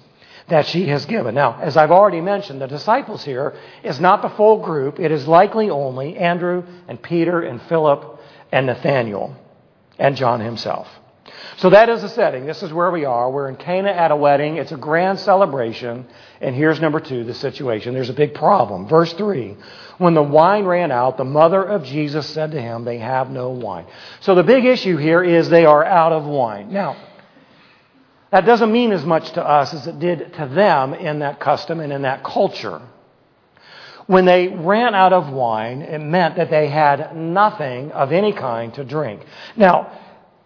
that 0.49 0.65
she 0.67 0.87
has 0.87 1.05
given. 1.05 1.35
Now, 1.35 1.59
as 1.61 1.77
I've 1.77 1.91
already 1.91 2.21
mentioned, 2.21 2.61
the 2.61 2.67
disciples 2.67 3.23
here 3.23 3.55
is 3.83 3.99
not 3.99 4.21
the 4.21 4.29
full 4.29 4.63
group. 4.63 4.99
It 4.99 5.11
is 5.11 5.27
likely 5.27 5.69
only 5.69 6.17
Andrew 6.17 6.63
and 6.87 7.01
Peter 7.01 7.41
and 7.41 7.61
Philip 7.63 8.19
and 8.51 8.65
Nathaniel 8.65 9.35
and 9.97 10.15
John 10.15 10.39
himself. 10.39 10.87
So 11.57 11.69
that 11.71 11.89
is 11.89 12.01
the 12.01 12.09
setting. 12.09 12.45
This 12.45 12.63
is 12.63 12.71
where 12.71 12.89
we 12.89 13.05
are. 13.05 13.29
We're 13.29 13.49
in 13.49 13.55
Cana 13.55 13.89
at 13.89 14.11
a 14.11 14.15
wedding. 14.15 14.57
It's 14.57 14.71
a 14.71 14.77
grand 14.77 15.19
celebration. 15.19 16.07
And 16.41 16.55
here's 16.55 16.79
number 16.79 16.99
two, 16.99 17.23
the 17.23 17.33
situation. 17.33 17.93
There's 17.93 18.09
a 18.09 18.13
big 18.13 18.33
problem. 18.33 18.87
Verse 18.87 19.13
three. 19.13 19.57
When 19.97 20.13
the 20.13 20.23
wine 20.23 20.65
ran 20.65 20.91
out, 20.91 21.17
the 21.17 21.25
mother 21.25 21.61
of 21.61 21.83
Jesus 21.83 22.25
said 22.27 22.51
to 22.51 22.61
him, 22.61 22.85
They 22.85 22.99
have 22.99 23.29
no 23.29 23.49
wine. 23.49 23.85
So 24.21 24.35
the 24.35 24.43
big 24.43 24.65
issue 24.65 24.95
here 24.95 25.21
is 25.21 25.49
they 25.49 25.65
are 25.65 25.83
out 25.83 26.13
of 26.13 26.25
wine. 26.25 26.71
Now, 26.71 26.95
that 28.31 28.45
doesn't 28.45 28.71
mean 28.71 28.91
as 28.91 29.05
much 29.05 29.31
to 29.31 29.43
us 29.43 29.73
as 29.73 29.87
it 29.87 29.99
did 29.99 30.33
to 30.35 30.45
them 30.47 30.93
in 30.93 31.19
that 31.19 31.39
custom 31.39 31.79
and 31.79 31.91
in 31.91 32.03
that 32.03 32.23
culture. 32.23 32.81
When 34.05 34.25
they 34.25 34.47
ran 34.47 34.95
out 34.95 35.13
of 35.13 35.31
wine, 35.31 35.81
it 35.81 35.99
meant 35.99 36.37
that 36.37 36.49
they 36.49 36.67
had 36.67 37.15
nothing 37.15 37.91
of 37.91 38.11
any 38.11 38.33
kind 38.33 38.73
to 38.73 38.83
drink. 38.83 39.21
Now, 39.55 39.99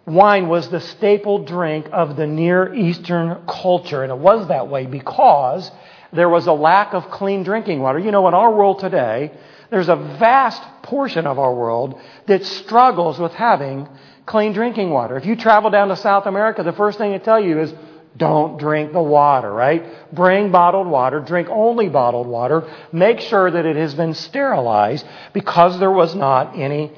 wine 0.05 0.49
was 0.49 0.69
the 0.69 0.81
staple 0.81 1.45
drink 1.45 1.87
of 1.91 2.17
the 2.17 2.27
Near 2.27 2.73
Eastern 2.73 3.45
culture, 3.47 4.03
and 4.03 4.11
it 4.11 4.17
was 4.17 4.49
that 4.49 4.67
way 4.67 4.85
because 4.85 5.71
there 6.11 6.29
was 6.29 6.47
a 6.47 6.53
lack 6.53 6.93
of 6.93 7.09
clean 7.09 7.43
drinking 7.43 7.79
water. 7.79 7.99
You 7.99 8.11
know, 8.11 8.27
in 8.27 8.33
our 8.33 8.53
world 8.53 8.79
today, 8.79 9.31
there's 9.69 9.89
a 9.89 9.95
vast 9.95 10.61
portion 10.83 11.25
of 11.25 11.39
our 11.39 11.53
world 11.53 11.99
that 12.27 12.45
struggles 12.45 13.17
with 13.17 13.31
having 13.33 13.87
clean 14.25 14.53
drinking 14.53 14.89
water. 14.89 15.17
If 15.17 15.25
you 15.25 15.35
travel 15.35 15.69
down 15.69 15.89
to 15.89 15.95
South 15.95 16.25
America, 16.25 16.63
the 16.63 16.73
first 16.73 16.97
thing 16.97 17.11
they 17.11 17.19
tell 17.19 17.43
you 17.43 17.59
is 17.59 17.73
don't 18.15 18.59
drink 18.59 18.93
the 18.93 19.01
water, 19.01 19.51
right? 19.51 20.13
Bring 20.13 20.51
bottled 20.51 20.87
water, 20.87 21.19
drink 21.19 21.49
only 21.49 21.89
bottled 21.89 22.27
water, 22.27 22.69
make 22.91 23.19
sure 23.19 23.49
that 23.49 23.65
it 23.65 23.75
has 23.75 23.95
been 23.95 24.13
sterilized 24.13 25.05
because 25.33 25.79
there 25.79 25.91
was 25.91 26.13
not 26.13 26.57
any 26.57 26.91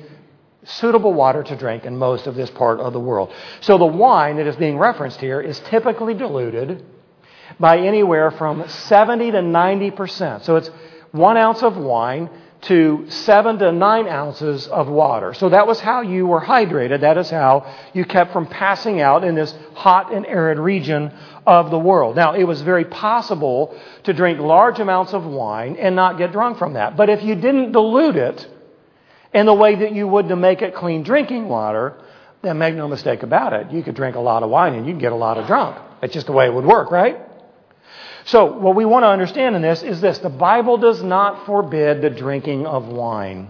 suitable 0.66 1.14
water 1.14 1.44
to 1.44 1.56
drink 1.56 1.86
in 1.86 1.98
most 1.98 2.28
of 2.28 2.36
this 2.36 2.50
part 2.50 2.80
of 2.80 2.92
the 2.92 3.00
world. 3.00 3.32
So 3.62 3.78
the 3.78 3.86
wine 3.86 4.38
that 4.38 4.48
is 4.48 4.56
being 4.56 4.78
referenced 4.78 5.22
here 5.22 5.40
is 5.40 5.60
typically 5.60 6.16
diluted 6.16 6.84
by 7.60 7.78
anywhere 7.78 8.32
from 8.32 8.68
70 8.68 9.32
to 9.32 9.38
90%. 9.38 10.44
So 10.44 10.58
it's 10.58 10.70
one 11.12 11.38
ounce 11.38 11.64
of 11.64 11.78
wine 11.78 12.30
to 12.66 13.06
seven 13.10 13.60
to 13.60 13.72
nine 13.72 14.08
ounces 14.08 14.68
of 14.68 14.88
water. 14.88 15.34
So 15.34 15.50
that 15.50 15.68
was 15.68 15.80
how 15.80 16.02
you 16.02 16.26
were 16.26 16.42
hydrated. 16.42 17.02
That 17.02 17.18
is 17.18 17.30
how 17.30 17.72
you 17.94 18.06
kept 18.06 18.34
from 18.34 18.48
passing 18.48 19.02
out 19.02 19.24
in 19.24 19.36
this 19.36 19.54
hot 19.76 20.12
and 20.12 20.26
arid 20.26 20.58
region 20.58 21.12
of 21.46 21.70
the 21.70 21.78
world. 21.78 22.16
Now, 22.16 22.34
it 22.34 22.44
was 22.44 22.62
very 22.62 22.86
possible 22.86 23.80
to 24.04 24.14
drink 24.14 24.40
large 24.40 24.80
amounts 24.80 25.14
of 25.14 25.26
wine 25.26 25.76
and 25.76 25.96
not 25.96 26.18
get 26.18 26.32
drunk 26.32 26.58
from 26.58 26.74
that. 26.74 26.98
But 26.98 27.10
if 27.10 27.24
you 27.24 27.36
didn't 27.36 27.72
dilute 27.72 28.16
it 28.16 28.48
in 29.32 29.46
the 29.46 29.54
way 29.54 29.76
that 29.76 29.94
you 29.94 30.08
would 30.08 30.30
to 30.30 30.36
make 30.36 30.64
it 30.64 30.74
clean 30.74 31.04
drinking 31.04 31.48
water, 31.48 32.02
then 32.42 32.58
make 32.58 32.74
no 32.74 32.88
mistake 32.88 33.22
about 33.22 33.54
it. 33.54 33.72
You 33.72 33.84
could 33.84 33.96
drink 33.96 34.16
a 34.16 34.20
lot 34.20 34.42
of 34.42 34.50
wine 34.50 34.74
and 34.74 34.88
you'd 34.88 35.00
get 35.00 35.12
a 35.12 35.16
lot 35.16 35.38
of 35.38 35.46
drunk. 35.46 35.78
That's 36.02 36.14
just 36.14 36.26
the 36.26 36.34
way 36.34 36.48
it 36.48 36.54
would 36.54 36.66
work, 36.66 36.90
right? 36.90 37.20
So, 38.26 38.46
what 38.46 38.76
we 38.76 38.86
want 38.86 39.04
to 39.04 39.08
understand 39.08 39.56
in 39.56 39.62
this 39.62 39.84
is 39.84 40.02
this 40.02 40.18
the 40.18 40.30
Bible 40.30 40.78
does 40.78 41.04
not 41.04 41.46
forbid 41.46 42.02
the 42.02 42.10
drinking 42.10 42.66
of 42.66 42.88
wine. 42.88 43.50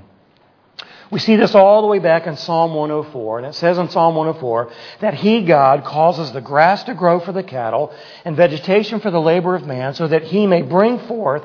We 1.12 1.20
see 1.20 1.38
this 1.38 1.56
all 1.56 1.82
the 1.82 1.88
way 1.88 2.00
back 2.00 2.28
in 2.28 2.36
Psalm 2.36 2.74
104, 2.74 3.38
and 3.38 3.48
it 3.48 3.56
says 3.56 3.78
in 3.78 3.90
Psalm 3.90 4.16
104 4.16 4.72
that 5.02 5.14
He, 5.14 5.46
God, 5.46 5.86
causes 5.86 6.32
the 6.32 6.42
grass 6.42 6.84
to 6.86 6.94
grow 6.94 7.20
for 7.20 7.32
the 7.32 7.44
cattle 7.44 7.94
and 8.26 8.36
vegetation 8.36 9.00
for 9.00 9.12
the 9.12 9.22
labor 9.22 9.56
of 9.56 9.66
man, 9.66 9.94
so 9.94 10.08
that 10.08 10.24
He 10.24 10.46
may 10.46 10.62
bring 10.62 11.00
forth 11.00 11.44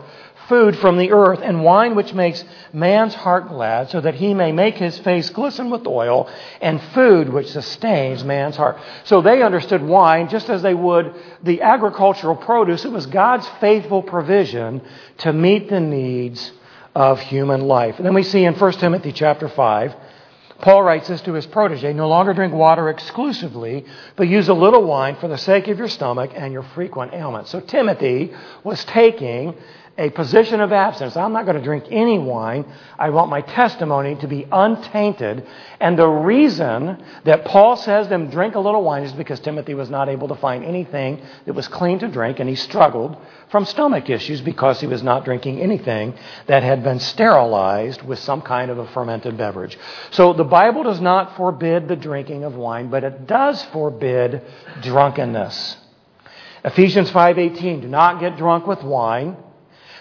food 0.50 0.76
from 0.76 0.98
the 0.98 1.12
earth, 1.12 1.40
and 1.42 1.64
wine 1.64 1.94
which 1.94 2.12
makes 2.12 2.44
man's 2.72 3.14
heart 3.14 3.48
glad, 3.48 3.88
so 3.88 4.00
that 4.00 4.16
he 4.16 4.34
may 4.34 4.50
make 4.50 4.74
his 4.74 4.98
face 4.98 5.30
glisten 5.30 5.70
with 5.70 5.86
oil, 5.86 6.28
and 6.60 6.82
food 6.92 7.28
which 7.28 7.48
sustains 7.52 8.24
man's 8.24 8.56
heart. 8.56 8.76
So 9.04 9.22
they 9.22 9.42
understood 9.42 9.80
wine 9.82 10.28
just 10.28 10.50
as 10.50 10.60
they 10.60 10.74
would 10.74 11.14
the 11.44 11.62
agricultural 11.62 12.34
produce. 12.34 12.84
It 12.84 12.90
was 12.90 13.06
God's 13.06 13.48
faithful 13.60 14.02
provision 14.02 14.82
to 15.18 15.32
meet 15.32 15.70
the 15.70 15.80
needs 15.80 16.52
of 16.96 17.20
human 17.20 17.62
life. 17.62 17.96
And 17.98 18.04
then 18.04 18.14
we 18.14 18.24
see 18.24 18.44
in 18.44 18.54
1 18.54 18.72
Timothy 18.72 19.12
chapter 19.12 19.48
5, 19.48 19.94
Paul 20.60 20.82
writes 20.82 21.08
this 21.08 21.22
to 21.22 21.32
his 21.32 21.46
protege 21.46 21.92
No 21.92 22.08
longer 22.08 22.34
drink 22.34 22.52
water 22.52 22.90
exclusively, 22.90 23.86
but 24.16 24.28
use 24.28 24.48
a 24.48 24.54
little 24.54 24.82
wine 24.82 25.16
for 25.16 25.28
the 25.28 25.38
sake 25.38 25.68
of 25.68 25.78
your 25.78 25.88
stomach 25.88 26.32
and 26.34 26.52
your 26.52 26.64
frequent 26.74 27.14
ailments. 27.14 27.50
So 27.50 27.60
Timothy 27.60 28.34
was 28.64 28.84
taking 28.84 29.54
a 30.00 30.08
position 30.08 30.62
of 30.62 30.72
abstinence. 30.72 31.14
I'm 31.14 31.34
not 31.34 31.44
going 31.44 31.58
to 31.58 31.62
drink 31.62 31.84
any 31.90 32.18
wine. 32.18 32.64
I 32.98 33.10
want 33.10 33.28
my 33.28 33.42
testimony 33.42 34.14
to 34.16 34.26
be 34.26 34.46
untainted. 34.50 35.46
And 35.78 35.98
the 35.98 36.08
reason 36.08 37.04
that 37.24 37.44
Paul 37.44 37.76
says 37.76 38.08
them 38.08 38.30
drink 38.30 38.54
a 38.54 38.60
little 38.60 38.82
wine 38.82 39.02
is 39.02 39.12
because 39.12 39.40
Timothy 39.40 39.74
was 39.74 39.90
not 39.90 40.08
able 40.08 40.28
to 40.28 40.36
find 40.36 40.64
anything 40.64 41.20
that 41.44 41.52
was 41.52 41.68
clean 41.68 41.98
to 41.98 42.08
drink, 42.08 42.40
and 42.40 42.48
he 42.48 42.54
struggled 42.54 43.14
from 43.50 43.66
stomach 43.66 44.08
issues 44.08 44.40
because 44.40 44.80
he 44.80 44.86
was 44.86 45.02
not 45.02 45.26
drinking 45.26 45.60
anything 45.60 46.14
that 46.46 46.62
had 46.62 46.82
been 46.82 46.98
sterilized 46.98 48.00
with 48.00 48.18
some 48.20 48.40
kind 48.40 48.70
of 48.70 48.78
a 48.78 48.86
fermented 48.88 49.36
beverage. 49.36 49.78
So 50.12 50.32
the 50.32 50.44
Bible 50.44 50.82
does 50.82 51.02
not 51.02 51.36
forbid 51.36 51.88
the 51.88 51.96
drinking 51.96 52.44
of 52.44 52.54
wine, 52.54 52.88
but 52.88 53.04
it 53.04 53.26
does 53.26 53.62
forbid 53.64 54.40
drunkenness. 54.80 55.76
Ephesians 56.64 57.10
5:18 57.10 57.82
Do 57.82 57.88
not 57.88 58.18
get 58.18 58.38
drunk 58.38 58.66
with 58.66 58.82
wine 58.82 59.36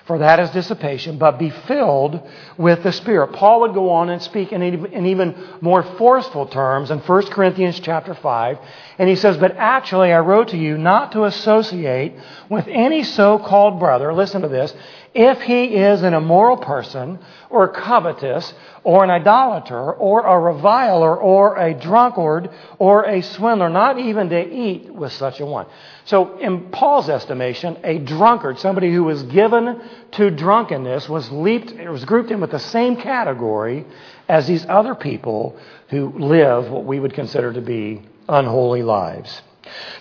for 0.10 0.18
that 0.18 0.40
is 0.40 0.50
dissipation, 0.50 1.20
but 1.20 1.38
be 1.38 1.52
filled 1.52 2.28
with 2.58 2.82
the 2.82 2.92
Spirit. 2.92 3.32
Paul 3.34 3.62
would 3.62 3.76
go 3.76 3.92
on 3.92 4.10
and 4.10 4.20
speak 4.20 4.52
in, 4.52 4.64
even 5.06 5.36
more 5.62 5.84
forceful 5.84 6.48
terms 6.48 6.90
in 6.90 6.98
1 6.98 7.26
Corinthians 7.28 7.80
chapter 7.80 8.16
5. 8.16 8.58
And 8.98 9.08
he 9.08 9.16
says, 9.16 9.38
But 9.38 9.56
actually, 9.56 10.12
I 10.12 10.22
wrote 10.22 10.48
to 10.48 10.58
you 10.58 10.80
not 10.80 11.12
to 11.12 11.26
associate 11.26 12.16
with 12.50 12.68
any 12.68 13.04
so 13.04 13.38
called 13.38 13.78
brother, 13.78 14.12
listen 14.12 14.42
to 14.42 14.48
this, 14.48 14.74
if 15.14 15.42
he 15.42 15.76
is 15.76 16.02
an 16.02 16.16
immoral 16.16 16.58
person, 16.58 17.20
or 17.50 17.68
covetous, 17.68 18.54
or 18.84 19.04
an 19.04 19.10
idolater, 19.10 19.94
or 19.94 20.22
a 20.22 20.40
reviler, 20.40 21.18
or 21.18 21.58
a 21.58 21.74
drunkard, 21.74 22.50
or 22.78 23.06
a 23.06 23.22
swindler, 23.22 23.70
not 23.70 23.98
even 23.98 24.30
to 24.30 24.40
eat 24.40 24.94
with 24.94 25.12
such 25.14 25.40
a 25.40 25.46
one. 25.46 25.66
So, 26.06 26.38
in 26.38 26.70
Paul's 26.70 27.10
estimation, 27.10 27.78
a 27.84 27.98
drunkard, 27.98 28.60
somebody 28.60 28.94
who 28.94 29.04
was 29.04 29.24
given 29.24 29.82
to 30.12 30.30
drunkenness, 30.30 31.10
was 31.10 31.32
leaped, 31.32 31.74
was 31.90 32.06
grouped 32.06 32.32
in 32.32 32.40
with 32.40 32.52
the 32.52 32.60
same 32.60 32.96
category 32.96 33.86
as 34.28 34.48
these 34.48 34.66
other 34.68 34.94
people 34.94 35.58
who 35.90 36.10
live 36.20 36.70
what 36.70 36.86
we 36.86 37.00
would 37.00 37.14
consider 37.14 37.52
to 37.52 37.62
be 37.62 38.02
unholy 38.28 38.84
lives. 38.84 39.42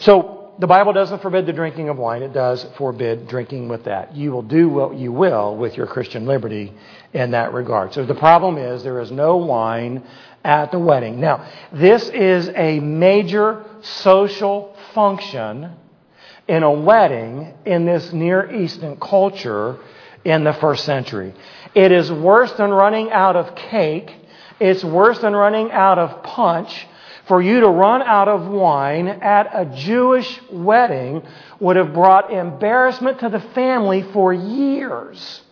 So, 0.00 0.38
the 0.59 0.67
Bible 0.67 0.93
doesn't 0.93 1.23
forbid 1.23 1.47
the 1.47 1.53
drinking 1.53 1.88
of 1.88 1.99
wine. 1.99 2.23
It 2.23 2.33
does 2.33 2.67
forbid 2.77 3.29
drinking 3.29 3.69
with 3.69 3.85
that. 3.85 4.17
You 4.17 4.33
will 4.33 4.43
do 4.43 4.69
what 4.69 4.97
you 4.97 5.12
will 5.12 5.57
with 5.57 5.77
your 5.77 5.87
Christian 5.87 6.27
liberty 6.27 6.73
in 7.12 7.31
that 7.31 7.53
regard. 7.53 7.95
So 7.95 8.05
the 8.05 8.15
problem 8.15 8.59
is 8.59 8.83
there 8.83 9.00
is 9.00 9.12
no 9.12 9.37
wine 9.37 10.03
at 10.43 10.73
the 10.73 10.79
wedding. 10.79 11.21
Now, 11.21 11.49
this 11.73 12.09
is 12.09 12.49
a 12.49 12.81
major 12.81 13.65
social 13.83 14.77
function 14.95 15.71
in 16.49 16.62
a 16.65 16.73
wedding 16.73 17.55
in 17.65 17.85
this 17.85 18.12
Near 18.12 18.50
Eastern 18.53 18.97
culture 18.97 19.79
in 20.25 20.43
the 20.43 20.55
first 20.55 20.85
century. 20.85 21.35
It 21.75 21.93
is 21.93 22.11
worse 22.11 22.53
than 22.55 22.71
running 22.71 23.12
out 23.12 23.37
of 23.37 23.55
cake. 23.55 24.12
It's 24.59 24.83
worse 24.83 25.21
than 25.21 25.35
running 25.35 25.71
out 25.71 26.00
of 26.00 26.25
punch 26.25 26.88
for 27.28 27.40
you 27.40 27.61
to 27.61 27.68
run 27.68 28.02
out 28.02 28.26
of 28.26 28.49
wine 28.49 29.06
at 29.06 29.50
a 29.52 29.66
Jewish 29.76 30.40
wedding 30.50 31.23
would 31.61 31.76
have 31.76 31.92
brought 31.92 32.32
embarrassment 32.32 33.20
to 33.20 33.28
the 33.28 33.40
family 33.54 34.02
for 34.12 34.32
years. 34.32 35.42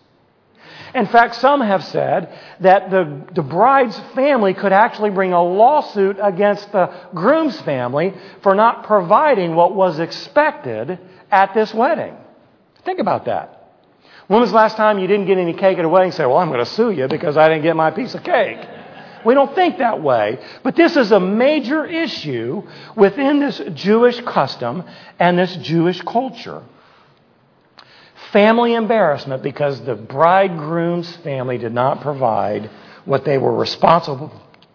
In 0.95 1.07
fact, 1.07 1.35
some 1.37 1.61
have 1.61 1.85
said 1.85 2.33
that 2.61 2.91
the, 2.91 3.27
the 3.35 3.43
bride's 3.43 3.99
family 4.15 4.55
could 4.55 4.73
actually 4.73 5.11
bring 5.11 5.35
a 5.35 5.43
lawsuit 5.43 6.17
against 6.23 6.73
the 6.73 6.91
groom's 7.15 7.61
family 7.61 8.15
for 8.43 8.55
not 8.55 8.85
providing 8.85 9.55
what 9.55 9.75
was 9.75 9.99
expected 9.99 10.99
at 11.31 11.53
this 11.53 11.75
wedding. 11.75 12.17
Think 12.85 12.99
about 12.99 13.27
that. 13.27 13.75
When 14.29 14.41
was 14.41 14.51
the 14.51 14.57
last 14.57 14.77
time 14.77 14.99
you 14.99 15.07
didn't 15.07 15.27
get 15.27 15.37
any 15.37 15.53
cake 15.53 15.77
at 15.79 15.85
a 15.85 15.89
wedding? 15.89 16.13
Say, 16.13 16.25
well, 16.25 16.39
I'm 16.39 16.49
going 16.49 16.65
to 16.65 16.71
sue 16.71 16.91
you 16.91 17.09
because 17.09 17.37
I 17.37 17.49
didn't 17.49 17.63
get 17.63 17.77
my 17.77 17.91
piece 17.91 18.15
of 18.15 18.23
cake. 18.23 18.59
We 19.27 19.35
don't 19.35 19.55
think 19.57 19.79
that 19.79 20.01
way. 20.01 20.39
But 20.63 20.77
this 20.77 20.97
is 20.97 21.11
a 21.11 21.19
major 21.19 21.85
issue 21.85 22.63
within 22.97 23.41
this 23.41 23.61
Jewish 23.75 24.21
custom 24.21 24.85
and 25.19 25.37
this 25.37 25.55
Jewish 25.57 26.01
culture. 26.03 26.63
Family 28.33 28.75
embarrassment 28.75 29.43
because 29.43 29.85
the 29.85 29.97
bridegroom's 29.97 31.15
family 31.17 31.59
did 31.59 31.75
not 31.75 32.03
provide 32.03 32.71
what 33.05 33.25
they 33.25 33.37
were 33.37 33.53
responsible, 33.53 34.31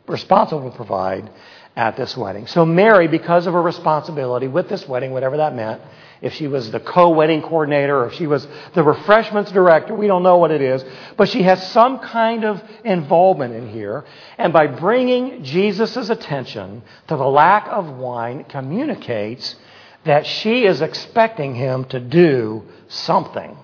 responsible 0.06 0.70
to 0.70 0.76
provide 0.76 1.30
at 1.76 1.96
this 1.96 2.18
wedding. 2.18 2.48
So 2.48 2.66
Mary, 2.66 3.08
because 3.08 3.48
of 3.48 3.54
her 3.54 3.62
responsibility 3.62 4.48
with 4.48 4.68
this 4.68 4.88
wedding, 4.88 5.12
whatever 5.12 5.38
that 5.38 5.56
meant, 5.56 5.82
if 6.22 6.34
she 6.34 6.48
was 6.48 6.70
the 6.70 6.80
co-wedding 6.80 7.42
coordinator 7.42 7.98
or 7.98 8.08
if 8.08 8.14
she 8.14 8.28
was 8.28 8.48
the 8.76 8.84
refreshments 8.84 9.52
director, 9.52 9.96
we 9.96 10.08
don't 10.08 10.22
know 10.22 10.38
what 10.38 10.52
it 10.52 10.62
is, 10.62 10.84
but 11.18 11.30
she 11.30 11.42
has 11.44 11.72
some 11.72 12.00
kind 12.00 12.44
of 12.44 12.62
involvement 12.84 13.56
in 13.56 13.70
here. 13.70 14.06
And 14.38 14.54
by 14.54 14.68
bringing 14.68 15.44
Jesus' 15.44 16.10
attention 16.10 16.84
to 17.08 17.16
the 17.16 17.26
lack 17.26 17.68
of 17.70 17.90
wine 17.90 18.44
communicates 18.44 19.56
that 20.04 20.26
she 20.26 20.66
is 20.66 20.82
expecting 20.82 21.56
him 21.56 21.86
to 21.86 22.00
do 22.00 22.64
something. 22.88 23.58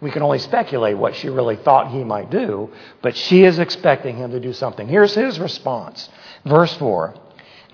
We 0.00 0.12
can 0.12 0.22
only 0.22 0.38
speculate 0.38 0.96
what 0.96 1.16
she 1.16 1.28
really 1.28 1.56
thought 1.56 1.90
he 1.90 2.04
might 2.04 2.30
do, 2.30 2.70
but 3.02 3.16
she 3.16 3.42
is 3.42 3.58
expecting 3.58 4.16
him 4.16 4.30
to 4.30 4.38
do 4.38 4.52
something. 4.52 4.86
Here's 4.86 5.14
his 5.14 5.40
response. 5.40 6.08
Verse 6.48 6.74
4. 6.76 7.14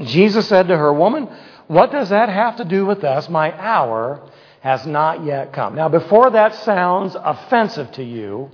Jesus 0.01 0.49
said 0.49 0.69
to 0.69 0.77
her, 0.77 0.93
Woman, 0.93 1.29
what 1.67 1.93
does 1.93 2.11
that 2.11 2.29
have 2.29 2.57
to 2.57 2.65
do 2.65 2.85
with 2.85 3.05
us? 3.05 3.29
My 3.29 3.53
hour 3.59 4.29
has 4.61 4.87
not 4.87 5.25
yet 5.25 5.53
come. 5.53 5.75
Now, 5.75 5.89
before 5.89 6.31
that 6.31 6.55
sounds 6.57 7.15
offensive 7.15 7.93
to 7.93 8.03
you, 8.03 8.51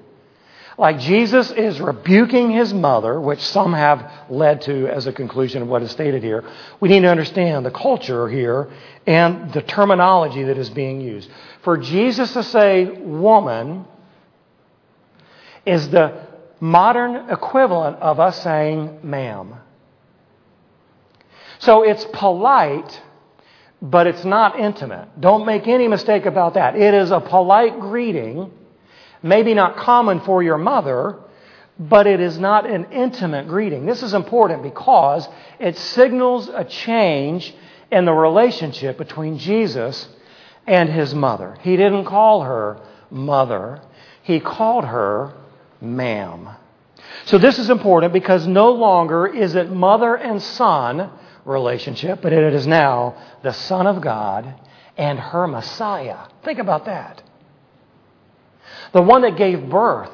like 0.76 0.98
Jesus 0.98 1.50
is 1.50 1.80
rebuking 1.80 2.50
his 2.50 2.72
mother, 2.72 3.20
which 3.20 3.40
some 3.40 3.74
have 3.74 4.11
led 4.30 4.62
to 4.62 4.88
as 4.88 5.06
a 5.06 5.12
conclusion 5.12 5.62
of 5.62 5.68
what 5.68 5.83
is 5.83 5.90
stated 5.90 6.22
here, 6.22 6.42
we 6.80 6.88
need 6.88 7.00
to 7.00 7.11
understand 7.11 7.66
the 7.66 7.70
culture 7.70 8.28
here 8.28 8.70
and 9.06 9.52
the 9.52 9.62
terminology 9.62 10.44
that 10.44 10.56
is 10.56 10.70
being 10.70 11.00
used. 11.00 11.30
For 11.62 11.76
Jesus 11.76 12.33
to 12.33 12.42
say 12.42 12.87
woman 12.87 13.85
is 15.66 15.90
the 15.90 16.26
modern 16.61 17.28
equivalent 17.28 17.98
of 17.98 18.18
us 18.18 18.42
saying 18.42 19.00
ma'am. 19.02 19.54
So 21.61 21.83
it's 21.83 22.05
polite, 22.12 23.03
but 23.83 24.07
it's 24.07 24.25
not 24.25 24.59
intimate. 24.59 25.20
Don't 25.20 25.44
make 25.44 25.68
any 25.68 25.88
mistake 25.88 26.25
about 26.25 26.55
that. 26.55 26.75
It 26.75 26.94
is 26.94 27.11
a 27.11 27.20
polite 27.20 27.79
greeting, 27.79 28.51
maybe 29.23 29.53
not 29.53 29.77
common 29.77 30.20
for 30.20 30.42
your 30.42 30.57
mother, 30.57 31.18
but 31.79 32.07
it 32.07 32.18
is 32.18 32.38
not 32.38 32.68
an 32.68 32.87
intimate 32.92 33.46
greeting. 33.46 33.85
This 33.85 34.03
is 34.03 34.14
important 34.14 34.62
because 34.62 35.29
it 35.59 35.77
signals 35.77 36.49
a 36.49 36.64
change 36.64 37.55
in 37.92 38.07
the 38.07 38.12
relationship 38.12 38.96
between 38.96 39.37
Jesus 39.37 40.09
and 40.66 40.88
his 40.88 41.14
mother. 41.14 41.59
He 41.61 41.77
didn't 41.77 42.07
call 42.07 42.42
her 42.42 42.81
mother, 43.11 43.83
he 44.23 44.40
called 44.40 44.87
her 44.87 45.35
ma'am. 45.83 46.51
So 47.27 47.37
this 47.37 47.59
is 47.59 47.68
important 47.68 48.14
because 48.14 48.46
no 48.46 48.73
longer 48.73 49.27
is 49.27 49.55
it 49.55 49.70
mother 49.70 50.14
and 50.14 50.42
son 50.42 51.11
relationship, 51.44 52.20
but 52.22 52.33
it 52.33 52.55
is 52.55 52.66
now 52.66 53.16
the 53.42 53.53
Son 53.53 53.87
of 53.87 54.00
God 54.00 54.55
and 54.96 55.18
her 55.18 55.46
Messiah. 55.46 56.29
Think 56.44 56.59
about 56.59 56.87
that. 56.87 57.22
The 58.92 59.03
one 59.03 59.22
that 59.22 59.37
gave 59.37 59.68
birth 59.68 60.11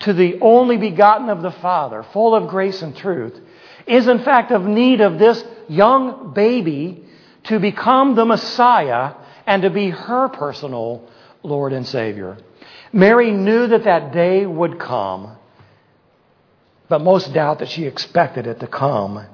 to 0.00 0.12
the 0.12 0.38
only 0.40 0.76
begotten 0.76 1.28
of 1.28 1.42
the 1.42 1.50
Father, 1.50 2.04
full 2.12 2.34
of 2.34 2.48
grace 2.48 2.82
and 2.82 2.96
truth, 2.96 3.38
is 3.86 4.08
in 4.08 4.18
fact 4.20 4.50
of 4.50 4.64
need 4.64 5.00
of 5.00 5.18
this 5.18 5.42
young 5.68 6.32
baby 6.32 7.04
to 7.44 7.58
become 7.58 8.14
the 8.14 8.24
Messiah 8.24 9.14
and 9.46 9.62
to 9.62 9.70
be 9.70 9.90
her 9.90 10.28
personal 10.28 11.08
Lord 11.42 11.72
and 11.72 11.86
Savior. 11.86 12.38
Mary 12.92 13.30
knew 13.30 13.66
that 13.68 13.84
that 13.84 14.12
day 14.12 14.44
would 14.44 14.78
come, 14.78 15.36
but 16.88 17.00
most 17.00 17.32
doubt 17.32 17.60
that 17.60 17.68
she 17.68 17.84
expected 17.84 18.46
it 18.46 18.60
to 18.60 18.66
come 18.66 19.24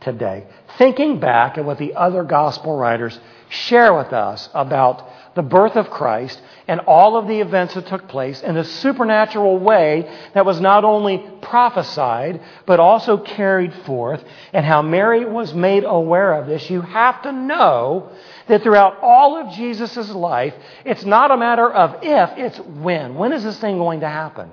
today. 0.00 0.46
Thinking 0.78 1.20
back 1.20 1.56
at 1.56 1.64
what 1.64 1.78
the 1.78 1.94
other 1.94 2.22
gospel 2.22 2.76
writers 2.76 3.18
share 3.48 3.94
with 3.94 4.12
us 4.12 4.48
about 4.52 5.08
the 5.34 5.42
birth 5.42 5.76
of 5.76 5.90
Christ 5.90 6.40
and 6.66 6.80
all 6.80 7.16
of 7.16 7.28
the 7.28 7.40
events 7.40 7.74
that 7.74 7.86
took 7.86 8.08
place 8.08 8.42
in 8.42 8.56
a 8.56 8.64
supernatural 8.64 9.58
way 9.58 10.10
that 10.34 10.44
was 10.44 10.60
not 10.60 10.84
only 10.84 11.18
prophesied, 11.42 12.40
but 12.64 12.80
also 12.80 13.18
carried 13.18 13.72
forth, 13.84 14.24
and 14.52 14.66
how 14.66 14.82
Mary 14.82 15.24
was 15.24 15.54
made 15.54 15.84
aware 15.84 16.32
of 16.32 16.46
this, 16.46 16.68
you 16.68 16.80
have 16.80 17.22
to 17.22 17.32
know 17.32 18.10
that 18.48 18.62
throughout 18.62 18.98
all 19.02 19.36
of 19.36 19.54
Jesus' 19.54 20.10
life, 20.10 20.54
it's 20.84 21.04
not 21.04 21.30
a 21.30 21.36
matter 21.36 21.70
of 21.70 22.02
if, 22.02 22.30
it's 22.36 22.58
when. 22.58 23.14
When 23.14 23.32
is 23.32 23.44
this 23.44 23.58
thing 23.58 23.78
going 23.78 24.00
to 24.00 24.08
happen? 24.08 24.50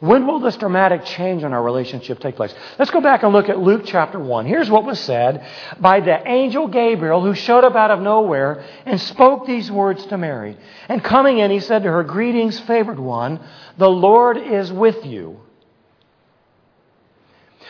When 0.00 0.28
will 0.28 0.38
this 0.38 0.56
dramatic 0.56 1.04
change 1.04 1.42
in 1.42 1.52
our 1.52 1.62
relationship 1.62 2.20
take 2.20 2.36
place? 2.36 2.54
Let's 2.78 2.92
go 2.92 3.00
back 3.00 3.24
and 3.24 3.32
look 3.32 3.48
at 3.48 3.58
Luke 3.58 3.82
chapter 3.84 4.20
1. 4.20 4.46
Here's 4.46 4.70
what 4.70 4.84
was 4.84 5.00
said 5.00 5.44
by 5.80 5.98
the 6.00 6.26
angel 6.28 6.68
Gabriel 6.68 7.20
who 7.20 7.34
showed 7.34 7.64
up 7.64 7.74
out 7.74 7.90
of 7.90 8.00
nowhere 8.00 8.64
and 8.86 9.00
spoke 9.00 9.46
these 9.46 9.72
words 9.72 10.06
to 10.06 10.16
Mary. 10.16 10.56
And 10.88 11.02
coming 11.02 11.38
in, 11.38 11.50
he 11.50 11.58
said 11.58 11.82
to 11.82 11.90
her, 11.90 12.04
Greetings, 12.04 12.60
favored 12.60 13.00
one, 13.00 13.40
the 13.76 13.90
Lord 13.90 14.36
is 14.36 14.72
with 14.72 15.04
you. 15.04 15.40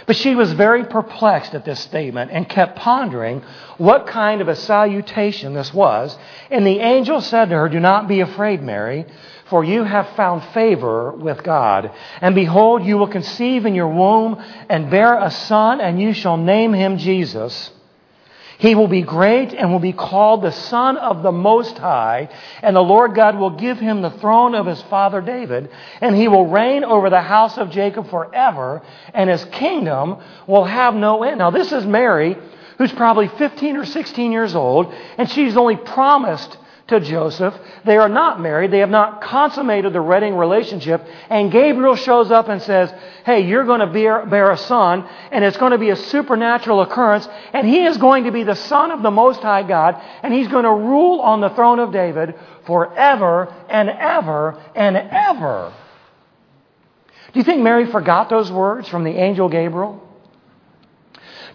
But 0.06 0.16
she 0.16 0.34
was 0.34 0.52
very 0.52 0.84
perplexed 0.84 1.54
at 1.54 1.64
this 1.64 1.80
statement 1.80 2.30
and 2.30 2.48
kept 2.48 2.78
pondering 2.78 3.42
what 3.78 4.06
kind 4.06 4.40
of 4.40 4.48
a 4.48 4.56
salutation 4.56 5.54
this 5.54 5.72
was. 5.74 6.16
And 6.50 6.66
the 6.66 6.78
angel 6.78 7.20
said 7.20 7.50
to 7.50 7.56
her, 7.56 7.68
Do 7.68 7.80
not 7.80 8.08
be 8.08 8.20
afraid, 8.20 8.62
Mary, 8.62 9.06
for 9.48 9.64
you 9.64 9.84
have 9.84 10.08
found 10.10 10.44
favor 10.52 11.12
with 11.12 11.42
God. 11.42 11.90
And 12.20 12.34
behold, 12.34 12.84
you 12.84 12.98
will 12.98 13.08
conceive 13.08 13.66
in 13.66 13.74
your 13.74 13.88
womb 13.88 14.42
and 14.68 14.90
bear 14.90 15.18
a 15.18 15.30
son, 15.30 15.80
and 15.80 16.00
you 16.00 16.12
shall 16.12 16.36
name 16.36 16.72
him 16.72 16.98
Jesus. 16.98 17.70
He 18.58 18.74
will 18.74 18.88
be 18.88 19.02
great 19.02 19.54
and 19.54 19.70
will 19.70 19.78
be 19.78 19.92
called 19.92 20.42
the 20.42 20.50
Son 20.50 20.96
of 20.96 21.22
the 21.22 21.30
Most 21.30 21.78
High, 21.78 22.28
and 22.60 22.74
the 22.74 22.80
Lord 22.80 23.14
God 23.14 23.38
will 23.38 23.50
give 23.50 23.78
him 23.78 24.02
the 24.02 24.10
throne 24.10 24.56
of 24.56 24.66
his 24.66 24.82
father 24.82 25.20
David, 25.20 25.70
and 26.00 26.16
he 26.16 26.26
will 26.26 26.48
reign 26.48 26.82
over 26.82 27.08
the 27.08 27.20
house 27.20 27.56
of 27.56 27.70
Jacob 27.70 28.10
forever, 28.10 28.82
and 29.14 29.30
his 29.30 29.44
kingdom 29.46 30.16
will 30.48 30.64
have 30.64 30.94
no 30.96 31.22
end. 31.22 31.38
Now, 31.38 31.50
this 31.50 31.70
is 31.70 31.86
Mary, 31.86 32.36
who's 32.78 32.92
probably 32.92 33.28
15 33.28 33.76
or 33.76 33.84
16 33.84 34.32
years 34.32 34.56
old, 34.56 34.92
and 35.16 35.30
she's 35.30 35.56
only 35.56 35.76
promised 35.76 36.58
to 36.88 37.00
Joseph. 37.00 37.54
They 37.84 37.96
are 37.98 38.08
not 38.08 38.40
married. 38.40 38.70
They 38.70 38.78
have 38.78 38.90
not 38.90 39.20
consummated 39.20 39.92
the 39.92 40.02
wedding 40.02 40.34
relationship. 40.34 41.06
And 41.28 41.52
Gabriel 41.52 41.96
shows 41.96 42.30
up 42.30 42.48
and 42.48 42.60
says, 42.62 42.92
Hey, 43.24 43.46
you're 43.46 43.64
going 43.64 43.80
to 43.80 43.86
bear, 43.86 44.50
a 44.50 44.56
son, 44.56 45.06
and 45.30 45.44
it's 45.44 45.58
going 45.58 45.72
to 45.72 45.78
be 45.78 45.90
a 45.90 45.96
supernatural 45.96 46.80
occurrence, 46.80 47.28
and 47.52 47.66
he 47.68 47.84
is 47.84 47.98
going 47.98 48.24
to 48.24 48.32
be 48.32 48.42
the 48.42 48.54
Son 48.54 48.90
of 48.90 49.02
the 49.02 49.10
Most 49.10 49.40
High 49.40 49.62
God, 49.62 50.02
and 50.22 50.32
he's 50.32 50.48
going 50.48 50.64
to 50.64 50.72
rule 50.72 51.20
on 51.20 51.40
the 51.42 51.50
throne 51.50 51.78
of 51.78 51.92
David 51.92 52.34
forever 52.64 53.54
and 53.68 53.90
ever 53.90 54.58
and 54.74 54.96
ever. 54.96 55.74
Do 57.32 57.38
you 57.38 57.44
think 57.44 57.60
Mary 57.60 57.84
forgot 57.84 58.30
those 58.30 58.50
words 58.50 58.88
from 58.88 59.04
the 59.04 59.10
angel 59.10 59.50
Gabriel? 59.50 60.07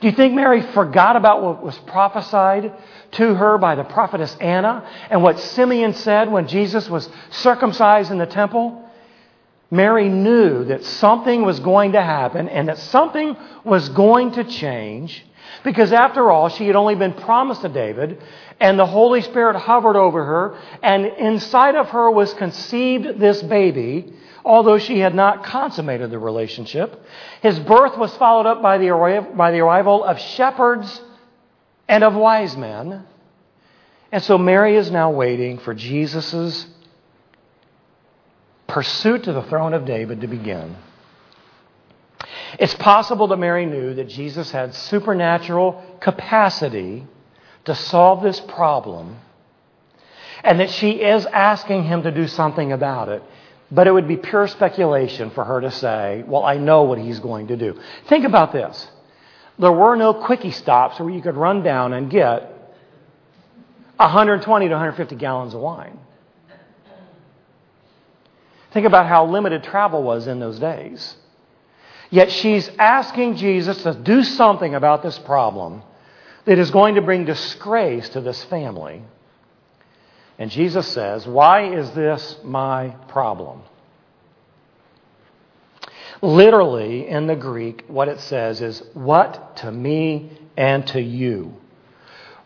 Do 0.04 0.10
you 0.10 0.16
think 0.18 0.34
Mary 0.34 0.62
forgot 0.74 1.16
about 1.16 1.42
what 1.42 1.63
was 1.63 1.78
prophesied 1.78 2.74
to 3.12 3.36
her 3.36 3.58
by 3.58 3.76
the 3.76 3.86
prophetess 3.86 4.36
Anna 4.42 4.86
and 5.10 5.24
what 5.24 5.39
Simeon 5.39 5.94
said 5.94 6.30
when 6.30 6.50
Jesus 6.50 6.89
was 6.89 7.08
circumcised 7.30 8.12
in 8.12 8.18
the 8.18 8.26
temple? 8.26 8.84
Mary 9.72 10.10
knew 10.10 10.66
that 10.66 10.84
something 10.84 11.44
was 11.44 11.62
going 11.62 11.94
to 11.94 12.02
happen 12.02 12.50
and 12.50 12.68
that 12.68 12.80
something 12.80 13.38
was 13.63 13.88
going 13.88 14.34
to 14.34 14.44
change 14.44 15.26
because, 15.63 15.94
after 15.94 16.30
all, 16.30 16.50
she 16.50 16.68
had 16.68 16.76
only 16.76 16.96
been 16.96 17.13
promised 17.13 17.62
to 17.62 17.70
David 17.70 18.22
and 18.60 18.78
the 18.78 18.86
Holy 18.86 19.22
Spirit 19.22 19.56
hovered 19.56 19.96
over 19.96 20.26
her, 20.26 20.60
and 20.82 21.06
inside 21.06 21.76
of 21.76 21.88
her 21.92 22.12
was 22.12 22.34
conceived 22.34 23.22
this 23.22 23.42
baby 23.42 24.13
although 24.45 24.77
she 24.77 24.99
had 24.99 25.15
not 25.15 25.43
consummated 25.45 26.12
the 26.12 26.19
relationship. 26.19 27.01
His 27.41 27.60
birth 27.60 27.97
was 27.97 28.15
followed 28.17 28.45
up 28.45 28.62
by 28.62 28.77
the, 28.77 28.89
arrival 28.89 30.03
of 30.03 30.19
shepherds 30.19 31.01
and 31.88 32.03
of 32.03 32.13
wise 32.15 32.56
men. 32.58 33.06
And 34.12 34.23
so 34.23 34.38
Mary 34.38 34.75
is 34.75 34.91
now 34.91 35.12
waiting 35.12 35.58
for 35.60 35.73
Jesus' 35.73 36.67
pursuit 38.67 39.23
to 39.23 39.34
the 39.34 39.43
throne 39.43 39.73
of 39.73 39.86
David 39.86 40.21
to 40.21 40.27
begin. 40.27 40.75
It's 42.60 42.75
possible 42.75 43.27
that 43.27 43.38
Mary 43.38 43.65
knew 43.65 43.95
that 43.95 44.10
Jesus 44.10 44.51
had 44.51 44.75
supernatural 44.75 45.84
capacity 45.99 47.08
to 47.65 47.75
solve 47.75 48.21
this 48.21 48.39
problem 48.39 49.17
and 50.43 50.60
that 50.60 50.69
she 50.69 50.91
is 50.91 51.25
asking 51.25 51.84
him 51.84 52.03
to 52.03 52.12
do 52.12 52.27
something 52.27 52.71
about 52.71 53.10
it. 53.10 53.23
But 53.73 53.88
it 53.88 53.91
would 53.91 54.07
be 54.07 54.17
pure 54.17 54.47
speculation 54.47 55.31
for 55.31 55.43
her 55.43 55.62
to 55.62 55.71
say, 55.71 56.23
Well, 56.27 56.43
I 56.43 56.57
know 56.57 56.83
what 56.83 56.99
he's 56.99 57.19
going 57.19 57.47
to 57.47 57.57
do. 57.57 57.79
Think 58.07 58.23
about 58.23 58.53
this. 58.53 58.88
There 59.57 59.71
were 59.71 59.95
no 59.95 60.13
quickie 60.13 60.51
stops 60.51 60.99
where 60.99 61.09
you 61.09 61.21
could 61.21 61.36
run 61.36 61.63
down 61.63 61.93
and 61.93 62.09
get 62.09 62.51
120 63.97 64.67
to 64.67 64.71
150 64.71 65.15
gallons 65.15 65.55
of 65.55 65.59
wine. 65.59 65.99
Think 68.71 68.86
about 68.86 69.07
how 69.07 69.25
limited 69.25 69.63
travel 69.63 70.03
was 70.03 70.27
in 70.27 70.39
those 70.39 70.59
days. 70.59 71.15
Yet 72.12 72.31
she's 72.31 72.69
asking 72.77 73.38
Jesus 73.38 73.81
to 73.83 73.95
do 73.95 74.23
something 74.23 74.75
about 74.75 75.01
this 75.01 75.17
problem 75.17 75.81
that 76.45 76.59
is 76.59 76.69
going 76.69 76.95
to 76.95 77.01
bring 77.01 77.25
disgrace 77.25 78.09
to 78.09 78.21
this 78.21 78.43
family. 78.45 79.01
And 80.39 80.50
Jesus 80.50 80.88
says, 80.88 81.28
Why 81.28 81.74
is 81.74 81.91
this 81.91 82.38
my 82.43 82.89
problem? 83.08 83.62
Literally, 86.22 87.08
in 87.08 87.28
the 87.28 87.36
Greek, 87.36 87.84
what 87.88 88.08
it 88.08 88.19
says 88.22 88.62
is, 88.62 88.82
What 88.93 89.58
to 89.58 89.72
me 89.72 90.32
and 90.58 90.86
to 90.88 91.02
you? 91.02 91.54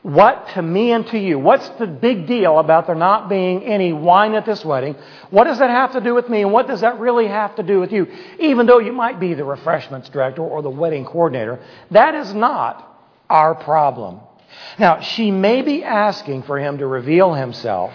What 0.03 0.47
to 0.53 0.61
me 0.61 0.91
and 0.91 1.05
to 1.07 1.19
you? 1.19 1.37
What's 1.37 1.67
the 1.69 1.87
big 1.87 2.27
deal 2.27 2.59
about 2.59 2.87
there 2.87 2.95
not 2.95 3.27
being 3.27 3.63
any 3.63 3.91
wine 3.91 4.35
at 4.35 4.45
this 4.45 4.63
wedding? 4.63 4.95
What 5.31 5.45
does 5.45 5.59
that 5.59 5.69
have 5.69 5.93
to 5.93 6.01
do 6.01 6.13
with 6.15 6.29
me, 6.29 6.43
and 6.43 6.53
what 6.53 6.67
does 6.67 6.81
that 6.81 6.99
really 6.99 7.27
have 7.27 7.55
to 7.55 7.63
do 7.63 7.79
with 7.79 7.91
you? 7.91 8.07
Even 8.39 8.67
though 8.67 8.79
you 8.79 8.93
might 8.93 9.19
be 9.19 9.33
the 9.33 9.43
refreshments 9.43 10.07
director 10.09 10.43
or 10.43 10.61
the 10.61 10.69
wedding 10.69 11.03
coordinator, 11.03 11.59
that 11.91 12.15
is 12.15 12.33
not 12.33 12.99
our 13.29 13.55
problem. 13.55 14.21
Now, 14.77 15.01
she 15.01 15.31
may 15.31 15.61
be 15.61 15.83
asking 15.83 16.43
for 16.43 16.59
him 16.59 16.77
to 16.79 16.87
reveal 16.87 17.33
himself. 17.33 17.93